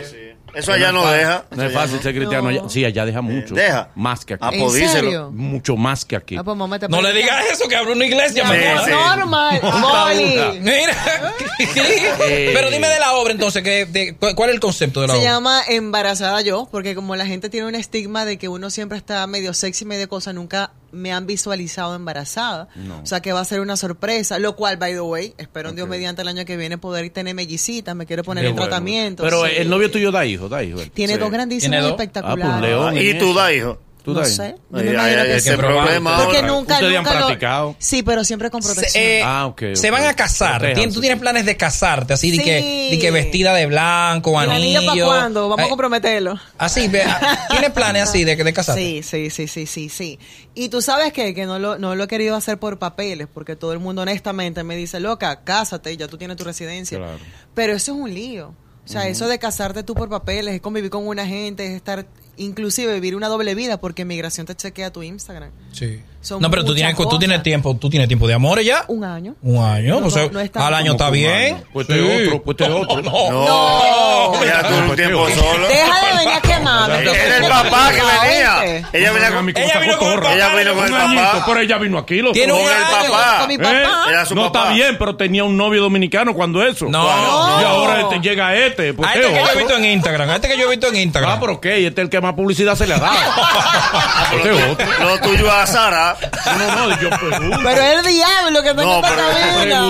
Eso 0.56 0.72
allá 0.72 0.90
no 0.90 1.06
deja. 1.10 1.44
No 1.50 1.62
es 1.64 1.72
fácil 1.72 2.00
ser 2.00 2.14
cristiano. 2.14 2.48
allá. 2.48 2.62
Sí, 2.68 2.84
allá 2.84 3.04
deja 3.04 3.20
mucho. 3.20 3.54
Deja. 3.54 3.90
Más 3.94 4.24
que 4.24 4.34
aquí. 4.34 4.44
Ah, 4.44 4.50
¿En 4.52 4.88
serio? 4.88 5.30
Mucho 5.32 5.76
más 5.76 6.04
que 6.04 6.16
aquí. 6.16 6.36
Ah, 6.36 6.42
pues, 6.44 6.56
mamá, 6.56 6.78
te 6.78 6.88
No 6.88 7.02
le 7.02 7.12
digas 7.12 7.44
eso, 7.52 7.68
que 7.68 7.76
abre 7.76 7.92
una 7.92 8.04
iglesia 8.06 8.42
Ya, 8.44 8.84
sí. 8.84 8.90
Normal. 8.90 9.60
Molly. 9.62 10.60
Mira, 10.60 10.96
pero 12.54 12.70
dime 12.70 12.88
de 12.88 12.98
la 12.98 13.12
obra 13.14 13.32
entonces, 13.32 13.62
que, 13.62 13.86
de- 13.86 14.14
cu- 14.16 14.34
¿cuál 14.34 14.50
es 14.50 14.54
el 14.54 14.60
concepto 14.60 15.00
de 15.00 15.08
la 15.08 15.14
Se 15.14 15.20
obra? 15.20 15.30
llama 15.30 15.62
Embarazada 15.68 16.40
Yo, 16.40 16.68
porque 16.70 16.94
como 16.94 17.16
la 17.16 17.26
gente 17.26 17.48
tiene 17.50 17.66
un 17.66 17.74
estigma 17.74 18.24
de 18.24 18.38
que 18.38 18.48
uno 18.48 18.70
siempre 18.70 18.98
está 18.98 19.26
medio 19.26 19.52
sexy, 19.54 19.84
medio 19.84 20.08
cosa, 20.08 20.32
nunca 20.32 20.72
me 20.96 21.12
han 21.12 21.26
visualizado 21.26 21.94
embarazada. 21.94 22.68
O 23.02 23.06
sea 23.06 23.20
que 23.20 23.32
va 23.32 23.40
a 23.40 23.44
ser 23.44 23.60
una 23.60 23.76
sorpresa, 23.76 24.38
lo 24.38 24.56
cual, 24.56 24.76
by 24.76 24.92
the 24.94 25.00
way, 25.00 25.34
espero 25.38 25.68
en 25.68 25.76
Dios 25.76 25.88
mediante 25.88 26.22
el 26.22 26.28
año 26.28 26.44
que 26.44 26.56
viene 26.56 26.78
poder 26.78 27.08
tener 27.10 27.34
mellicitas, 27.34 27.94
me 27.94 28.06
quiero 28.06 28.24
poner 28.24 28.42
Qué 28.44 28.48
en 28.50 28.56
bueno. 28.56 28.68
tratamiento. 28.68 29.22
Pero 29.22 29.44
sí. 29.46 29.52
el 29.56 29.68
novio 29.70 29.90
tuyo 29.90 30.10
da 30.10 30.24
hijo, 30.26 30.48
da 30.48 30.62
hijo. 30.64 30.78
Tiene 30.92 31.14
Sí. 31.14 31.18
dos 31.20 31.30
grandísimos 31.30 31.70
¿Tiene 31.70 31.82
dos? 31.82 31.90
espectaculares. 31.92 32.44
Ah, 32.46 32.58
pues, 32.58 32.70
León. 32.70 32.96
Y 32.96 33.08
en 33.10 33.18
tú 33.18 33.34
da, 33.34 33.52
hijo. 33.52 33.78
¿Tú 34.06 34.14
No 34.14 34.24
sé. 34.24 34.46
hijo? 34.48 34.56
Yo 34.70 34.78
Ay, 34.78 34.84
me 34.84 34.88
ay, 34.90 34.94
imagino 34.94 35.20
ay, 35.22 35.26
que 35.26 35.36
ese 35.36 35.56
problema 35.58 36.16
Porque 36.22 36.36
ahora. 36.38 36.48
nunca, 36.48 36.74
Ustedes 36.74 36.96
han 36.96 37.02
nunca 37.04 37.14
lo- 37.20 37.26
practicado. 37.26 37.76
Sí, 37.80 38.02
pero 38.04 38.24
siempre 38.24 38.50
con 38.50 38.60
protección. 38.62 38.90
Se, 38.92 39.18
eh, 39.18 39.22
Ah, 39.24 39.46
ok, 39.46 39.62
se 39.74 39.88
ok. 39.88 39.92
van 39.92 40.06
a 40.06 40.14
casar. 40.14 40.60
Protéjanse. 40.60 40.80
Tien- 40.88 40.94
Tú 40.94 41.00
tienes 41.00 41.18
planes 41.18 41.44
de 41.44 41.56
casarte, 41.56 42.12
así 42.14 42.30
de, 42.30 42.36
Sí. 42.36 42.44
que, 42.44 42.88
de 42.92 42.98
que 43.00 43.10
vestida 43.10 43.52
de 43.52 43.66
blanco, 43.66 44.30
¿Y 44.40 44.44
el 44.44 44.50
anillo. 44.52 44.78
anillo 44.78 45.06
para 45.06 45.20
cuándo? 45.20 45.48
Vamos 45.48 45.64
a 45.64 45.66
Eh, 45.66 45.68
comprometerlo. 45.70 46.40
Así, 46.56 46.86
ve, 46.88 47.02
ah, 47.02 47.46
¿tienes 47.50 47.70
planes 47.72 48.04
así 48.04 48.22
de, 48.24 48.36
de 48.36 48.52
casarte? 48.52 48.80
Sí, 48.80 49.02
sí, 49.02 49.28
sí, 49.30 49.48
sí, 49.48 49.66
sí, 49.66 49.88
sí. 49.88 50.18
Y 50.54 50.68
tú 50.68 50.80
sabes 50.80 51.12
qué? 51.12 51.34
que 51.34 51.44
no 51.44 51.58
lo, 51.58 51.76
no 51.78 51.96
lo 51.96 52.04
he 52.04 52.08
querido 52.08 52.36
hacer 52.36 52.58
por 52.58 52.78
papeles, 52.78 53.26
porque 53.34 53.56
todo 53.56 53.72
el 53.72 53.80
mundo 53.80 54.02
honestamente 54.02 54.62
me 54.62 54.76
dice, 54.76 55.00
loca, 55.00 55.42
cásate, 55.42 55.96
ya 55.96 56.06
tú 56.06 56.16
tienes 56.16 56.36
tu 56.36 56.44
residencia. 56.44 56.96
Claro. 56.96 57.18
Pero 57.54 57.72
eso 57.74 57.92
es 57.92 57.98
un 57.98 58.14
lío. 58.14 58.54
O 58.84 58.88
sea, 58.88 59.08
eso 59.08 59.26
de 59.26 59.40
casarte 59.40 59.82
tú 59.82 59.94
por 59.96 60.08
papeles, 60.08 60.54
es 60.54 60.60
convivir 60.60 60.90
con 60.90 61.08
una 61.08 61.26
gente, 61.26 61.66
es 61.66 61.72
estar, 61.72 62.06
inclusive 62.36 62.92
vivir 62.94 63.16
una 63.16 63.28
doble 63.28 63.54
vida, 63.54 63.78
porque 63.78 64.04
migración 64.04 64.46
te 64.46 64.54
chequea 64.54 64.92
tu 64.92 65.02
Instagram. 65.02 65.50
Sí. 65.72 66.00
Son 66.26 66.42
No, 66.42 66.50
pero 66.50 66.64
tú 66.64 66.74
tienes, 66.74 66.96
tú 66.96 67.18
tienes 67.18 67.42
tiempo, 67.42 67.76
tú 67.76 67.88
tienes 67.88 68.08
tiempo 68.08 68.26
de 68.26 68.34
amores 68.34 68.66
ya. 68.66 68.84
Un 68.88 69.04
año. 69.04 69.34
Un 69.42 69.62
año, 69.64 69.94
No, 69.94 70.00
pues 70.02 70.16
no, 70.16 70.30
no 70.30 70.40
es 70.40 70.50
tan- 70.50 70.62
al 70.64 70.74
año 70.74 70.92
está 70.92 71.04
¿Cómo 71.04 71.12
que 71.14 71.18
un 71.26 71.32
bien. 71.32 71.54
año? 71.54 71.64
Pues 71.72 71.88
este 71.88 72.26
otro, 72.26 72.42
pues 72.42 72.56
este 72.60 72.72
otro. 72.72 73.02
No, 73.02 73.30
No, 73.30 74.44
ya 74.44 74.62
tuve 74.68 74.78
un 74.90 74.96
tiempo 74.96 75.28
solo. 75.30 75.68
Deja 75.68 76.06
de 76.06 76.16
venir 76.18 76.34
a 76.36 76.40
quemarme. 76.42 76.98
Era 77.02 77.36
el 77.36 77.48
papá 77.48 77.90
que 77.90 78.02
venía. 78.02 78.86
Ella 78.92 79.12
venía 79.12 79.28
con, 79.30 79.52
como 79.52 79.58
Ella 79.64 79.78
vino 79.80 79.98
con 79.98 80.08
el 80.12 80.18
papá. 80.20 80.34
ella 80.34 80.48
vino 80.56 80.74
con 80.74 80.84
el 80.86 80.92
Un 80.92 81.00
añito, 81.00 81.22
papá. 81.22 81.44
pero 81.46 81.60
ella 81.60 81.78
vino 81.78 81.98
aquí. 81.98 82.22
Lo 82.22 82.32
Tiene 82.32 82.52
un 82.52 82.60
papá. 82.64 83.38
Con 83.38 83.48
mi 83.48 83.54
¿Eh? 83.54 83.58
papá. 83.58 84.04
Era 84.10 84.24
su 84.26 84.34
no 84.34 84.44
papá. 84.52 84.58
está 84.64 84.72
bien, 84.74 84.96
pero 84.98 85.16
tenía 85.16 85.44
un 85.44 85.56
novio 85.56 85.80
dominicano 85.82 86.34
cuando 86.34 86.62
eso. 86.66 86.86
No. 86.86 87.04
Y 87.04 87.62
No. 87.62 87.68
ahora 87.68 88.00
este 88.00 88.18
llega 88.20 88.54
este. 88.56 88.94
Pues 88.94 89.08
A 89.08 89.12
¿qué 89.12 89.20
este 89.20 89.32
que 89.32 89.38
yo 89.44 89.50
he 89.52 89.56
visto 89.58 89.76
en 89.76 89.84
Instagram, 89.84 90.30
a 90.30 90.34
este 90.36 90.48
que 90.48 90.58
yo 90.58 90.66
he 90.66 90.70
visto 90.70 90.88
en 90.88 90.96
Instagram. 90.96 91.32
Ah, 91.32 91.38
pero 91.40 91.52
ok, 91.54 91.66
este 91.66 92.00
es 92.00 92.04
el 92.04 92.10
que 92.10 92.20
más 92.20 92.34
publicidad 92.34 92.74
se 92.74 92.86
le 92.86 92.94
ha 92.94 92.98
dado. 92.98 93.16
Este 94.36 94.50
es 94.50 94.70
otro. 94.72 94.86
Lo 95.04 95.18
tuyo 95.20 95.50
a 95.52 95.66
Sara. 95.66 96.15
No, 96.58 96.88
no, 96.88 97.00
yo 97.00 97.10
pregunto. 97.10 97.58
Pero 97.62 97.82
es 97.82 97.98
el 97.98 98.06
diablo 98.14 98.62
que 98.62 98.68
está 98.70 98.82
en 98.82 98.88
No, 98.88 98.96
esta 98.96 99.08
pero- 99.08 99.22
cabina. 99.56 99.80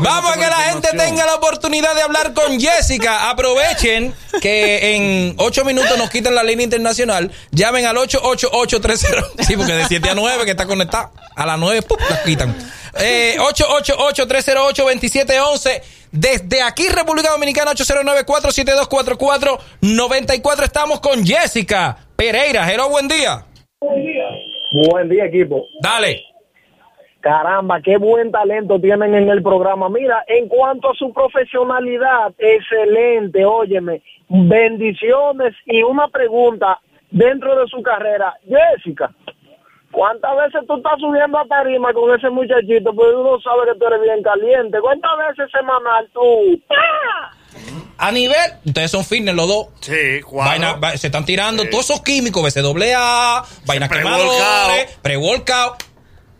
Vamos 0.00 0.30
a 0.32 0.34
que 0.34 0.46
la 0.46 0.56
gente 0.70 0.88
tenga 0.96 1.26
la 1.26 1.34
oportunidad 1.34 1.94
de 1.94 2.02
hablar 2.02 2.32
con 2.34 2.58
Jessica. 2.60 3.30
Aprovechen 3.30 4.14
que 4.40 4.94
en 4.96 5.34
ocho 5.38 5.64
minutos 5.64 5.96
nos 5.98 6.10
quitan 6.10 6.34
la 6.34 6.42
línea 6.42 6.64
internacional. 6.64 7.30
Llamen 7.50 7.84
al 7.86 7.96
888-30. 7.96 9.44
Sí, 9.46 9.56
porque 9.56 9.72
de 9.74 9.86
7 9.86 10.10
a 10.10 10.14
9 10.14 10.44
que 10.44 10.50
está 10.52 10.66
conectado. 10.66 11.10
A 11.36 11.46
las 11.46 11.58
9, 11.58 11.82
¡pum! 11.82 11.98
las 12.08 12.20
quitan. 12.20 12.54
Eh, 12.98 13.36
888-308-2711. 13.40 15.82
Desde 16.12 16.62
aquí, 16.62 16.88
República 16.88 17.30
Dominicana, 17.30 17.72
809-472-4494. 17.72 20.64
Estamos 20.64 21.00
con 21.00 21.26
Jessica 21.26 21.96
Pereira. 22.16 22.70
Hello, 22.72 22.88
buen 22.88 23.08
día. 23.08 23.44
Buen 24.74 25.08
día, 25.08 25.26
equipo. 25.26 25.68
Dale. 25.80 26.24
Caramba, 27.20 27.80
qué 27.80 27.96
buen 27.96 28.32
talento 28.32 28.80
tienen 28.80 29.14
en 29.14 29.30
el 29.30 29.40
programa. 29.40 29.88
Mira, 29.88 30.24
en 30.26 30.48
cuanto 30.48 30.90
a 30.90 30.94
su 30.94 31.12
profesionalidad, 31.12 32.34
excelente, 32.36 33.44
óyeme. 33.44 34.02
Bendiciones 34.28 35.54
y 35.66 35.80
una 35.84 36.08
pregunta 36.08 36.80
dentro 37.12 37.56
de 37.56 37.68
su 37.68 37.82
carrera. 37.82 38.34
Jessica, 38.48 39.14
¿cuántas 39.92 40.36
veces 40.38 40.66
tú 40.66 40.76
estás 40.76 40.98
subiendo 40.98 41.38
a 41.38 41.46
tarima 41.46 41.92
con 41.92 42.12
ese 42.12 42.28
muchachito? 42.30 42.92
Pues 42.92 43.14
uno 43.14 43.38
sabe 43.42 43.72
que 43.72 43.78
tú 43.78 43.86
eres 43.86 44.02
bien 44.02 44.24
caliente. 44.24 44.80
¿Cuántas 44.80 45.12
veces 45.28 45.52
semanal 45.52 46.10
tú? 46.12 46.60
¡Ah! 46.70 47.30
A 47.98 48.12
nivel, 48.12 48.36
ustedes 48.64 48.90
son 48.90 49.04
fitness 49.04 49.34
los 49.34 49.48
dos. 49.48 49.66
Sí, 49.80 49.92
cuatro. 50.24 50.50
Vaina- 50.50 50.72
va- 50.74 50.96
se 50.96 51.06
están 51.08 51.24
tirando 51.24 51.62
Sí. 51.64 51.70
todos 51.70 51.84
esos 51.90 52.02
químicos, 52.02 52.42
BCAA, 52.42 53.44
pre-volcado. 53.66 53.90
quemadores, 54.02 54.98
pre-workout. 55.02 55.82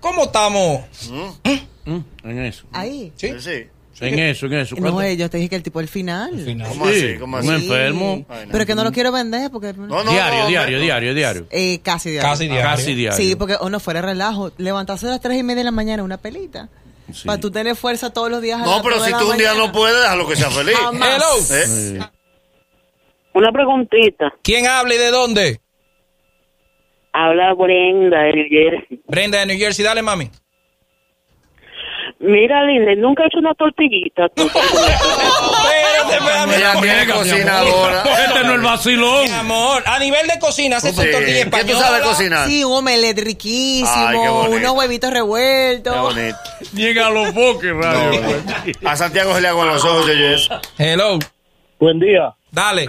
¿Cómo 0.01 0.25
estamos? 0.25 0.83
Mm, 1.87 1.99
En 2.25 2.39
eso. 2.45 2.65
Ahí. 2.73 3.13
¿Sí? 3.17 3.29
Sí, 3.39 3.41
sí. 3.41 3.67
En 4.01 4.19
eso, 4.19 4.47
en 4.47 4.55
eso. 4.55 4.75
No, 4.75 4.83
¿Cuánto? 4.83 5.03
eh, 5.03 5.17
yo 5.17 5.31
te 5.31 5.37
dije 5.37 5.49
que 5.51 5.57
el 5.57 5.63
tipo 5.63 5.79
el 5.81 5.87
final. 5.89 6.33
Final. 6.45 6.69
¿Cómo 6.69 6.89
Sí, 6.89 6.93
así? 7.11 7.19
¿Cómo 7.19 7.37
un 7.39 7.43
así? 7.55 7.65
enfermo. 7.65 8.27
Ay, 8.29 8.47
no. 8.47 8.53
Pero 8.53 8.67
que 8.67 8.75
no 8.75 8.83
lo 8.85 8.91
quiero 8.91 9.13
vender 9.13 9.51
porque... 9.53 9.73
No, 9.73 9.87
no, 9.87 10.11
diario, 10.11 10.43
no, 10.43 10.49
diario, 10.49 10.79
no. 10.79 10.83
diario, 10.85 11.15
diario. 11.15 11.47
Eh, 11.51 11.79
casi 11.83 12.11
diario. 12.11 12.29
Casi 12.29 12.45
diario. 12.49 12.63
Casi 12.71 12.95
diario. 12.95 13.17
Sí, 13.17 13.37
porque 13.37 13.57
uno 13.61 13.79
fuera 13.79 14.01
de 14.01 14.07
relajo. 14.09 14.51
Levantarse 14.59 15.07
a 15.07 15.11
las 15.11 15.21
3 15.21 15.39
y 15.39 15.43
media 15.45 15.59
de 15.61 15.65
la 15.65 15.71
mañana 15.71 16.03
una 16.03 16.17
pelita. 16.17 16.69
Sí. 17.13 17.27
Para 17.27 17.39
tú 17.41 17.51
tener 17.51 17.77
fuerza 17.77 18.13
todos 18.13 18.31
los 18.31 18.41
días. 18.41 18.61
a 18.61 18.65
No, 18.65 18.83
pero 18.83 18.99
si 19.05 19.11
tú 19.13 19.31
un 19.31 19.37
día 19.39 19.49
mañana. 19.53 19.67
no 19.67 19.73
puedes, 19.73 20.01
déjalo 20.01 20.27
que 20.29 20.37
sea 20.37 20.51
feliz. 20.51 20.75
Hello. 20.93 21.57
¿Eh? 21.57 21.67
Sí. 21.67 21.99
Una 23.35 23.53
preguntita. 23.53 24.33
¿Quién 24.43 24.67
habla 24.67 24.95
y 24.95 24.99
de 24.99 25.11
dónde? 25.11 25.61
Habla 27.13 27.55
Brenda 27.55 28.23
de 28.23 28.33
New 28.33 28.47
Jersey. 28.49 29.03
Brenda 29.07 29.39
de 29.41 29.47
New 29.47 29.59
Jersey, 29.59 29.85
dale 29.85 30.03
mami. 30.03 30.31
Mira, 32.27 32.65
Linde, 32.65 32.97
nunca 32.97 33.23
he 33.25 33.27
hecho 33.27 33.39
una 33.39 33.55
tortillita. 33.55 34.29
tú. 34.35 34.43
Espérate, 36.11 36.81
tiene 36.81 37.07
cocinadora. 37.13 38.03
Este 38.03 38.41
no 38.45 38.49
es 38.51 38.55
el 38.57 38.61
vacilón. 38.61 39.25
Mi 39.25 39.31
amor, 39.31 39.83
a 39.87 39.99
nivel 39.99 40.27
de 40.27 40.39
cocina, 40.39 40.77
hace 40.79 40.91
Sí. 40.93 40.97
tu 40.97 41.03
tortilla 41.03 41.27
¿Qué 41.27 41.41
española. 41.41 41.73
tú 41.73 41.79
sabes 41.79 42.03
cocinar? 42.03 42.49
Sí, 42.49 42.65
un 42.65 42.73
omelette 42.73 43.19
riquísimo, 43.25 44.23
qué 44.49 44.57
unos 44.57 44.73
huevitos 44.73 45.11
Qué 45.11 45.15
revueltos. 45.17 45.97
bonito. 46.01 46.37
Llega 46.75 47.07
a 47.09 47.11
los 47.11 47.35
boques, 47.35 47.73
radio. 47.77 48.21
No. 48.81 48.89
A 48.91 48.97
Santiago 48.97 49.35
se 49.35 49.41
le 49.41 49.49
hago 49.49 49.63
en 49.63 49.69
los 49.69 49.85
ojos, 49.85 50.09
eso. 50.09 50.61
Hello, 50.79 51.19
Buen 51.79 51.99
día. 52.01 52.33
dale. 52.51 52.89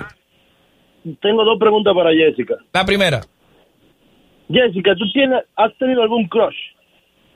Tengo 1.22 1.44
dos 1.44 1.60
preguntas 1.60 1.94
para 1.96 2.12
Jessica. 2.12 2.56
La 2.74 2.86
primera. 2.86 3.22
Jessica, 4.52 4.94
¿tú 4.96 5.06
tienes, 5.12 5.44
has 5.56 5.76
tenido 5.78 6.02
algún 6.04 6.28
crush 6.28 6.56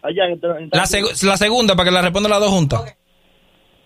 allá 0.03 0.25
en, 0.25 0.33
en 0.63 0.69
La, 0.71 0.83
seg- 0.85 1.23
la 1.23 1.37
segunda, 1.37 1.75
para 1.75 1.89
que 1.89 1.93
la 1.93 2.01
responda 2.01 2.29
las 2.29 2.39
dos 2.39 2.49
juntas. 2.49 2.81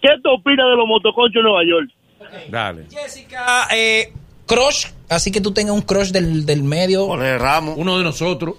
¿Qué 0.01 0.09
te 0.21 0.29
opinas 0.29 0.65
de 0.69 0.75
los 0.75 0.87
motoconchos 0.87 1.35
en 1.37 1.43
Nueva 1.43 1.61
York? 1.65 1.89
Dale. 2.49 2.85
Jessica, 2.91 3.67
eh, 3.73 4.11
crush, 4.45 4.87
así 5.09 5.31
que 5.31 5.39
tú 5.41 5.51
tengas 5.53 5.73
un 5.75 5.81
crush 5.81 6.09
del, 6.11 6.45
del 6.45 6.63
medio, 6.63 7.05
Jorge 7.07 7.37
Ramos. 7.37 7.75
Uno 7.77 7.97
de 7.97 8.03
nosotros. 8.03 8.55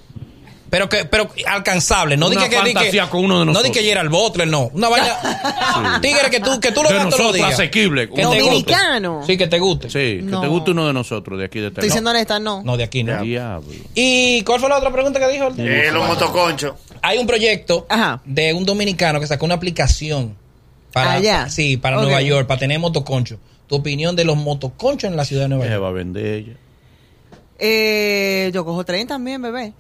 pero 0.71 0.89
que 0.89 1.05
pero 1.05 1.29
alcanzable, 1.47 2.17
no 2.17 2.29
di 2.31 2.37
Una 2.37 2.49
que, 2.49 2.57
que, 2.57 2.91
que- 2.91 3.01
con 3.11 3.25
uno 3.25 3.41
de 3.41 3.47
No 3.47 3.63
que 3.63 3.83
Gerald 3.83 4.11
Butler, 4.11 4.49
no. 4.49 4.71
Una 4.73 4.89
vaina 4.89 5.17
tigre 6.03 6.31
que 6.31 6.41
tú 6.41 6.59
que 6.61 6.73
tú 6.73 6.83
lo 6.83 6.89
De 6.89 6.95
veas 6.95 7.05
todos 7.09 7.19
los 7.19 7.19
nosotros, 7.21 7.35
días. 7.35 7.53
asequible. 7.55 8.09
Que 8.09 8.15
te 8.17 8.23
Dominicano. 8.23 9.17
guste. 9.19 9.33
Sí, 9.33 9.39
que 9.39 9.47
te 9.47 9.59
guste. 9.59 9.89
Sí, 9.91 9.99
que 10.19 10.23
No. 10.23 10.41
te 10.41 10.47
guste 10.49 10.71
uno 10.73 10.87
de 10.87 10.93
nosotros 10.93 11.39
de 11.39 11.45
aquí 11.47 11.61
de 11.61 11.69
Estoy 11.69 11.91
siendo 11.91 12.11
honesta, 12.11 12.39
no. 12.41 12.63
No, 12.65 12.77
de 12.77 12.85
aquí 12.85 13.03
no. 13.05 13.23
Diablo. 13.23 13.69
¿Y 13.95 14.43
cuál 14.43 14.61
fue 14.61 14.69
la 14.69 14.79
otra 14.79 14.91
pregunta 14.93 15.21
que 15.21 15.29
dijo? 15.29 15.49
Eh, 15.59 15.91
los 15.93 16.07
motoconchos. 16.09 16.75
Hay 17.07 17.19
un 17.19 17.27
proyecto 17.27 17.85
Ajá. 17.91 18.23
de 18.25 18.55
un 18.55 18.65
dominicano 18.65 19.21
que 19.21 19.27
sacó 19.27 19.45
una 19.45 19.57
aplicación 19.57 20.35
para 20.91 21.13
Allá. 21.13 21.49
sí, 21.51 21.77
para. 21.77 21.97
Nueva 22.01 22.23
York, 22.23 22.47
para 22.47 22.59
tener 22.61 22.79
motoconchos. 22.79 23.39
Tu 23.67 23.75
opinión 23.77 24.17
de 24.17 24.25
los 24.25 24.37
motoconchos 24.37 25.11
en 25.11 25.17
la 25.17 25.25
ciudad 25.27 25.43
de 25.43 25.49
Nueva 25.51 25.65
¿Qué 25.65 25.69
se 25.69 25.75
York. 25.75 25.85
va 25.85 25.89
a 25.89 25.93
vender 25.93 26.27
ella? 26.27 26.53
Eh, 27.59 28.51
yo 28.55 28.65
cojo 28.65 28.85
tren 28.85 29.07
también, 29.07 29.43
bebé. 29.43 29.73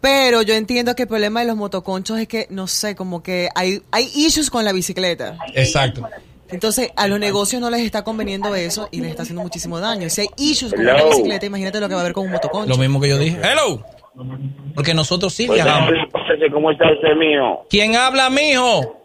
Pero 0.00 0.42
yo 0.42 0.54
entiendo 0.54 0.96
que 0.96 1.02
el 1.02 1.08
problema 1.08 1.40
de 1.40 1.46
los 1.46 1.56
motoconchos 1.56 2.18
es 2.18 2.26
que, 2.26 2.48
no 2.50 2.66
sé, 2.66 2.96
como 2.96 3.22
que 3.22 3.48
hay, 3.54 3.80
hay 3.92 4.10
issues 4.16 4.50
con 4.50 4.64
la 4.64 4.72
bicicleta. 4.72 5.38
Exacto. 5.54 6.08
Entonces, 6.50 6.90
a 6.96 7.06
los 7.06 7.20
negocios 7.20 7.62
no 7.62 7.70
les 7.70 7.82
está 7.82 8.02
conveniendo 8.02 8.54
eso 8.56 8.88
y 8.90 9.00
les 9.00 9.10
está 9.10 9.22
haciendo 9.22 9.42
muchísimo 9.42 9.78
daño. 9.78 10.10
Si 10.10 10.22
hay 10.22 10.28
issues 10.36 10.74
con 10.74 10.84
la 10.84 11.04
bicicleta, 11.04 11.46
imagínate 11.46 11.78
lo 11.80 11.88
que 11.88 11.94
va 11.94 12.00
a 12.00 12.04
haber 12.04 12.12
con 12.12 12.26
un 12.26 12.32
motoconcho. 12.32 12.68
Lo 12.68 12.76
mismo 12.76 13.00
que 13.00 13.08
yo 13.08 13.18
dije. 13.18 13.38
Hello. 13.42 13.84
Porque 14.74 14.94
nosotros 14.94 15.32
sí 15.32 15.48
viajamos. 15.48 15.90
¿Cómo 16.52 16.70
está 16.70 16.90
usted 16.92 17.14
mío? 17.16 17.60
¿Quién 17.70 17.96
habla, 17.96 18.30
mijo? 18.30 18.98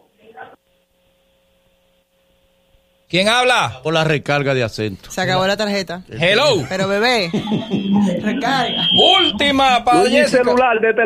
¿Quién 3.09 3.29
habla? 3.29 3.79
Por 3.83 3.93
la 3.93 4.03
recarga 4.03 4.53
de 4.53 4.63
acento. 4.63 5.09
Se 5.09 5.21
acabó 5.21 5.47
la 5.47 5.55
tarjeta. 5.55 6.03
Hello. 6.09 6.65
Pero, 6.67 6.89
bebé, 6.89 7.29
recarga. 8.21 8.85
Última 9.21 9.83
para 9.83 9.99
Luigi 10.01 10.17
Jessica. 10.17 10.43
celular 10.43 10.79
de 10.81 11.05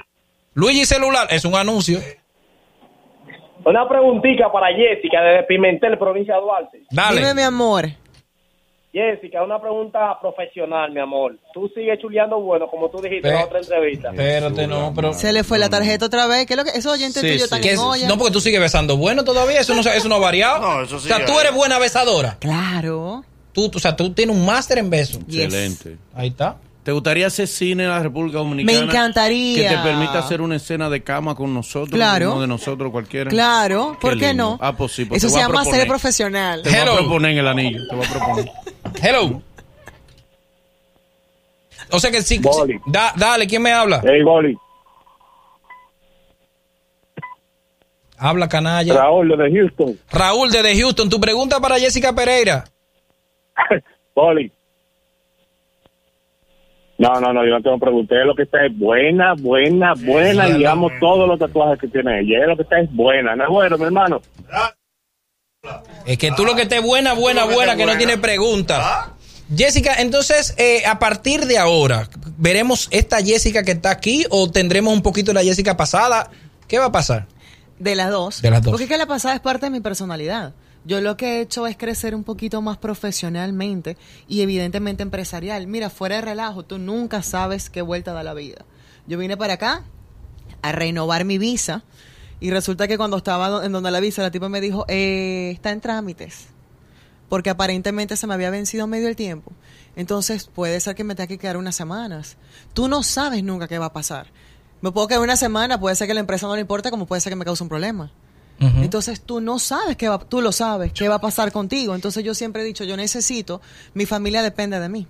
Luigi 0.54 0.86
celular 0.86 1.28
es 1.30 1.46
un 1.46 1.56
anuncio. 1.56 2.00
Una 3.64 3.88
preguntita 3.88 4.52
para 4.52 4.76
Jessica 4.76 5.22
desde 5.22 5.44
Pimentel, 5.44 5.98
provincia 6.00 6.34
de 6.36 6.42
Duarte. 6.42 6.82
Dale. 6.90 7.22
Dime, 7.22 7.36
mi 7.36 7.42
amor. 7.44 7.86
Jessica, 8.94 9.42
una 9.42 9.62
pregunta 9.62 10.20
profesional, 10.20 10.92
mi 10.92 11.00
amor. 11.00 11.38
Tú 11.54 11.72
sigues 11.74 11.98
chuleando 12.02 12.42
bueno, 12.42 12.68
como 12.68 12.90
tú 12.90 12.98
dijiste 13.02 13.28
en 13.30 13.34
Pe- 13.36 13.40
la 13.40 13.46
otra 13.46 13.60
entrevista. 13.60 14.10
Espérate, 14.10 14.68
no, 14.68 14.92
pero. 14.94 15.14
Se 15.14 15.32
le 15.32 15.46
fue 15.46 15.60
la 15.60 15.70
tarjeta 15.70 16.08
otra 16.08 16.28
vez. 16.28 16.46
¿Qué 16.46 16.54
es 16.54 16.58
lo 16.58 16.66
que 16.66 16.72
esos 16.72 16.92
oyentes 16.92 17.22
Sí, 17.22 17.28
tuyos 17.28 17.38
sí. 17.40 17.44
están 17.46 17.62
¿Qué 17.62 17.70
en 17.72 17.80
es? 18.04 18.08
No, 18.10 18.18
porque 18.18 18.34
tú 18.34 18.42
sigues 18.42 18.60
besando 18.60 18.98
bueno 18.98 19.24
todavía. 19.24 19.62
Eso 19.62 19.74
no, 19.74 19.82
eso 19.82 20.10
no 20.10 20.16
ha 20.16 20.20
variado. 20.20 20.60
No, 20.60 20.82
eso 20.82 21.00
sí 21.00 21.10
O 21.10 21.16
sea, 21.16 21.26
tú 21.26 21.40
eres 21.40 21.54
buena 21.54 21.80
besadora. 21.80 22.36
Claro. 22.40 23.24
Tú, 23.54 23.72
o 23.74 23.80
sea, 23.80 23.96
tú 23.96 24.12
tienes 24.14 24.36
un 24.36 24.46
máster 24.46 24.78
en 24.78 24.90
beso. 24.90 25.20
Yes. 25.28 25.46
Excelente. 25.46 25.98
Ahí 26.14 26.28
está. 26.30 26.58
¿Te 26.84 26.92
gustaría 26.92 27.28
hacer 27.28 27.48
cine 27.48 27.84
en 27.84 27.90
la 27.90 28.00
República 28.02 28.40
Dominicana? 28.40 28.80
Me 28.80 28.84
encantaría. 28.86 29.70
Que 29.70 29.76
te 29.76 29.82
permita 29.84 30.18
hacer 30.20 30.42
una 30.42 30.56
escena 30.56 30.90
de 30.90 31.04
cama 31.04 31.36
con 31.36 31.54
nosotros. 31.54 31.92
Claro. 31.92 32.32
Uno 32.32 32.42
de 32.42 32.48
nosotros 32.48 32.92
cualquiera. 32.92 33.30
Claro, 33.30 33.98
¿por 34.02 34.18
qué, 34.18 34.34
no? 34.34 34.58
Ah, 34.60 34.76
pues 34.76 34.92
sí. 34.94 35.06
pues 35.06 35.24
Eso 35.24 35.30
se 35.30 35.36
voy 35.36 35.44
llama 35.44 35.64
ser 35.64 35.88
profesional. 35.88 36.64
Te 36.64 36.70
voy 36.72 36.80
Hello. 36.80 36.94
a 36.94 36.98
proponer 36.98 37.32
en 37.34 37.38
el 37.38 37.48
anillo. 37.48 37.80
Te 37.88 37.96
voy 37.96 38.06
a 38.06 38.10
proponer. 38.10 38.52
Hello. 39.02 39.42
O 41.92 42.00
sea 42.00 42.10
que 42.12 42.22
sí. 42.22 42.36
sí. 42.36 42.42
Boli. 42.42 42.80
Da- 42.86 43.14
dale, 43.18 43.48
¿quién 43.48 43.62
me 43.62 43.72
habla? 43.72 44.02
Hey, 44.04 44.22
Goli. 44.24 44.56
Habla 48.18 48.48
canalla. 48.48 48.94
Raúl 48.94 49.30
de 49.30 49.52
Houston. 49.52 50.00
Raúl 50.12 50.52
desde 50.52 50.80
Houston, 50.80 51.10
tu 51.10 51.20
pregunta 51.20 51.60
para 51.60 51.80
Jessica 51.80 52.14
Pereira. 52.14 52.66
Goli. 54.16 54.52
No, 57.00 57.20
no, 57.20 57.34
no, 57.34 57.44
yo 57.44 57.50
no 57.52 57.62
tengo 57.64 57.80
pregunté. 57.80 58.24
Lo 58.24 58.36
que 58.36 58.44
está 58.44 58.64
es 58.64 58.78
buena, 58.78 59.34
buena, 59.34 59.94
buena. 59.98 60.46
Sí, 60.48 60.54
y 60.58 60.62
ya 60.62 60.72
amo 60.74 60.88
lo- 60.90 61.00
todos 61.00 61.28
los 61.28 61.40
tatuajes 61.40 61.80
que 61.80 61.88
tiene 61.88 62.20
ella. 62.20 62.46
Lo 62.46 62.56
que 62.56 62.62
está 62.62 62.80
es 62.80 62.94
buena. 62.94 63.36
No 63.36 63.44
es 63.46 63.50
bueno, 63.50 63.78
mi 63.80 63.86
hermano. 63.86 64.22
Es 66.06 66.18
que 66.18 66.32
tú 66.32 66.46
lo 66.46 66.56
que 66.56 66.64
estés 66.64 66.82
buena, 66.82 67.14
buena, 67.14 67.48
que 67.48 67.54
buena, 67.54 67.76
que 67.76 67.86
no 67.86 67.98
tiene 67.98 68.18
preguntas. 68.18 69.10
Jessica, 69.56 69.96
entonces, 69.96 70.54
eh, 70.58 70.86
a 70.86 70.98
partir 70.98 71.46
de 71.46 71.58
ahora, 71.58 72.10
¿veremos 72.38 72.88
esta 72.92 73.22
Jessica 73.22 73.64
que 73.64 73.72
está 73.72 73.92
aquí 73.92 74.26
o 74.30 74.50
tendremos 74.50 74.94
un 74.94 75.02
poquito 75.02 75.32
de 75.32 75.36
la 75.36 75.44
Jessica 75.44 75.76
pasada? 75.76 76.32
¿Qué 76.68 76.80
va 76.80 76.86
a 76.86 76.92
pasar? 76.92 77.28
De 77.78 77.96
las 77.96 78.12
dos. 78.12 78.42
De 78.42 78.50
las 78.50 78.62
dos. 78.64 78.72
Porque 78.72 78.86
es 78.86 78.90
que 78.90 78.98
la 78.98 79.08
pasada 79.08 79.36
es 79.36 79.42
parte 79.42 79.66
de 79.66 79.70
mi 79.72 79.82
personalidad. 79.82 80.54
Yo 80.84 81.02
lo 81.02 81.18
que 81.18 81.38
he 81.38 81.42
hecho 81.42 81.68
es 81.68 81.78
crecer 81.78 82.16
un 82.16 82.24
poquito 82.24 82.62
más 82.62 82.78
profesionalmente 82.78 83.98
y 84.28 84.42
evidentemente 84.42 85.04
empresarial. 85.04 85.68
Mira, 85.68 85.90
fuera 85.90 86.16
de 86.16 86.22
relajo, 86.22 86.64
tú 86.64 86.80
nunca 86.80 87.22
sabes 87.22 87.70
qué 87.70 87.82
vuelta 87.82 88.14
da 88.14 88.24
la 88.24 88.34
vida. 88.34 88.66
Yo 89.06 89.18
vine 89.18 89.38
para 89.38 89.54
acá 89.54 89.84
a 90.62 90.72
renovar 90.72 91.26
mi 91.26 91.38
visa 91.38 91.84
y 92.42 92.50
resulta 92.50 92.88
que 92.88 92.98
cuando 92.98 93.18
estaba 93.18 93.64
en 93.64 93.72
donde 93.72 93.92
la 93.92 94.00
visa, 94.00 94.24
la 94.24 94.32
tipa 94.32 94.50
me 94.50 94.60
dijo, 94.60 94.84
eh, 94.88 95.52
está 95.54 95.70
en 95.70 95.80
trámites. 95.80 96.48
Porque 97.30 97.52
aparentemente 97.52 98.18
se 98.18 98.26
me 98.26 98.34
había 98.34 98.50
vencido 98.50 98.88
medio 98.88 99.08
el 99.08 99.16
tiempo. 99.16 99.54
Entonces 99.96 100.48
puede 100.48 100.80
ser 100.80 100.96
que 100.96 101.04
me 101.04 101.14
tenga 101.14 101.28
que 101.28 101.38
quedar 101.38 101.56
unas 101.56 101.76
semanas. 101.76 102.38
Tú 102.74 102.88
no 102.88 103.04
sabes 103.04 103.44
nunca 103.44 103.68
qué 103.68 103.78
va 103.78 103.86
a 103.86 103.94
pasar. 103.94 104.26
Me 104.82 104.92
puedo 104.92 105.08
quedar 105.08 105.22
una 105.22 105.36
semana, 105.36 105.80
puede 105.80 105.96
ser 105.96 106.08
que 106.08 106.16
la 106.16 106.20
empresa 106.20 106.48
no 106.48 106.56
le 106.56 106.62
importe, 106.62 106.90
como 106.90 107.06
puede 107.06 107.22
ser 107.22 107.32
que 107.32 107.36
me 107.36 107.46
cause 107.46 107.62
un 107.62 107.70
problema. 107.70 108.12
Entonces 108.60 109.22
tú 109.22 109.42
no 109.42 109.58
sabes 109.58 109.98
qué 109.98 110.08
va, 110.08 110.20
tú 110.20 110.40
lo 110.40 110.52
sabes, 110.52 110.94
qué 110.94 111.08
va 111.08 111.16
a 111.16 111.22
pasar 111.22 111.52
contigo. 111.52 111.96
Entonces 111.96 112.24
yo 112.24 112.36
siempre 112.36 112.62
he 112.62 112.66
dicho, 112.66 112.84
yo 112.84 112.96
necesito, 112.96 113.60
mi 113.96 114.06
familia 114.06 114.44
depende 114.44 114.80
de 114.80 114.88
mí. 114.88 115.08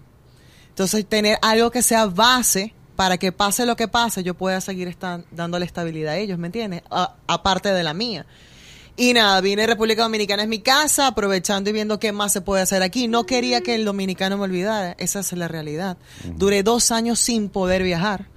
Entonces 0.69 1.05
tener 1.05 1.37
algo 1.41 1.69
que 1.69 1.81
sea 1.81 2.05
base 2.05 2.73
para 3.01 3.17
que 3.17 3.31
pase 3.31 3.65
lo 3.65 3.75
que 3.75 3.87
pase, 3.87 4.21
yo 4.21 4.35
pueda 4.35 4.61
seguir 4.61 4.87
estan- 4.87 5.25
dándole 5.31 5.65
estabilidad 5.65 6.13
a 6.13 6.17
ellos, 6.19 6.37
¿me 6.37 6.45
entiendes? 6.49 6.83
Aparte 7.25 7.69
de 7.73 7.81
la 7.81 7.95
mía. 7.95 8.27
Y 8.95 9.13
nada, 9.13 9.41
vine 9.41 9.63
a 9.63 9.65
República 9.65 10.03
Dominicana, 10.03 10.43
es 10.43 10.47
mi 10.47 10.59
casa, 10.59 11.07
aprovechando 11.07 11.71
y 11.71 11.73
viendo 11.73 11.97
qué 11.99 12.11
más 12.11 12.31
se 12.31 12.41
puede 12.41 12.61
hacer 12.61 12.83
aquí. 12.83 13.07
No 13.07 13.25
quería 13.25 13.61
que 13.61 13.73
el 13.73 13.85
dominicano 13.85 14.37
me 14.37 14.43
olvidara, 14.43 14.95
esa 14.99 15.21
es 15.21 15.31
la 15.33 15.47
realidad. 15.47 15.97
Duré 16.35 16.61
dos 16.61 16.91
años 16.91 17.17
sin 17.17 17.49
poder 17.49 17.81
viajar, 17.81 18.27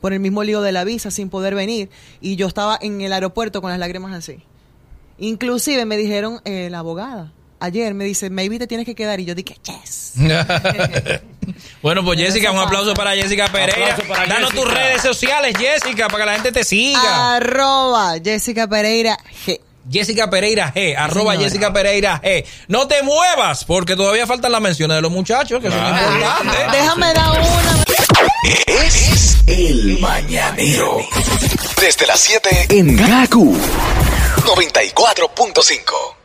por 0.00 0.12
el 0.12 0.20
mismo 0.20 0.44
lío 0.44 0.62
de 0.62 0.70
la 0.70 0.84
visa, 0.84 1.10
sin 1.10 1.28
poder 1.28 1.56
venir. 1.56 1.90
Y 2.20 2.36
yo 2.36 2.46
estaba 2.46 2.78
en 2.80 3.00
el 3.00 3.12
aeropuerto 3.12 3.60
con 3.60 3.70
las 3.72 3.80
lágrimas 3.80 4.14
así. 4.14 4.44
Inclusive 5.18 5.84
me 5.84 5.96
dijeron, 5.96 6.40
eh, 6.44 6.68
la 6.70 6.78
abogada, 6.78 7.32
ayer 7.58 7.92
me 7.94 8.04
dice, 8.04 8.30
maybe 8.30 8.60
te 8.60 8.68
tienes 8.68 8.86
que 8.86 8.94
quedar. 8.94 9.18
Y 9.18 9.24
yo 9.24 9.34
dije, 9.34 9.56
yes. 9.64 10.12
bueno, 11.82 12.04
pues 12.04 12.18
Jessica, 12.18 12.50
un 12.50 12.58
aplauso 12.58 12.94
para 12.94 13.12
Jessica 13.12 13.48
Pereira. 13.48 13.96
Para 14.08 14.26
Danos 14.26 14.50
tus 14.50 14.70
redes 14.72 15.02
sociales, 15.02 15.56
Jessica, 15.58 16.08
para 16.08 16.24
que 16.24 16.26
la 16.26 16.34
gente 16.34 16.52
te 16.52 16.64
siga. 16.64 17.36
Arroba 17.36 18.14
Jessica 18.22 18.66
Pereira 18.68 19.18
G. 19.46 19.60
Jessica 19.90 20.30
Pereira 20.30 20.72
G, 20.72 20.94
arroba 20.96 21.32
señora. 21.32 21.48
Jessica 21.48 21.72
Pereira 21.72 22.20
G. 22.22 22.44
No 22.68 22.86
te 22.86 23.02
muevas, 23.02 23.64
porque 23.64 23.96
todavía 23.96 24.26
faltan 24.26 24.52
las 24.52 24.60
menciones 24.60 24.96
de 24.96 25.02
los 25.02 25.10
muchachos, 25.10 25.60
que 25.60 25.70
son 25.70 25.78
importantes. 25.78 26.72
Déjame 26.72 27.12
dar 27.12 27.40
una. 27.40 27.84
Es 28.66 29.38
el 29.46 29.98
mañanero. 29.98 30.98
Desde 31.80 32.06
las 32.06 32.20
7 32.20 32.66
en 32.70 32.96
Gaku 32.96 33.56
94.5. 34.44 36.21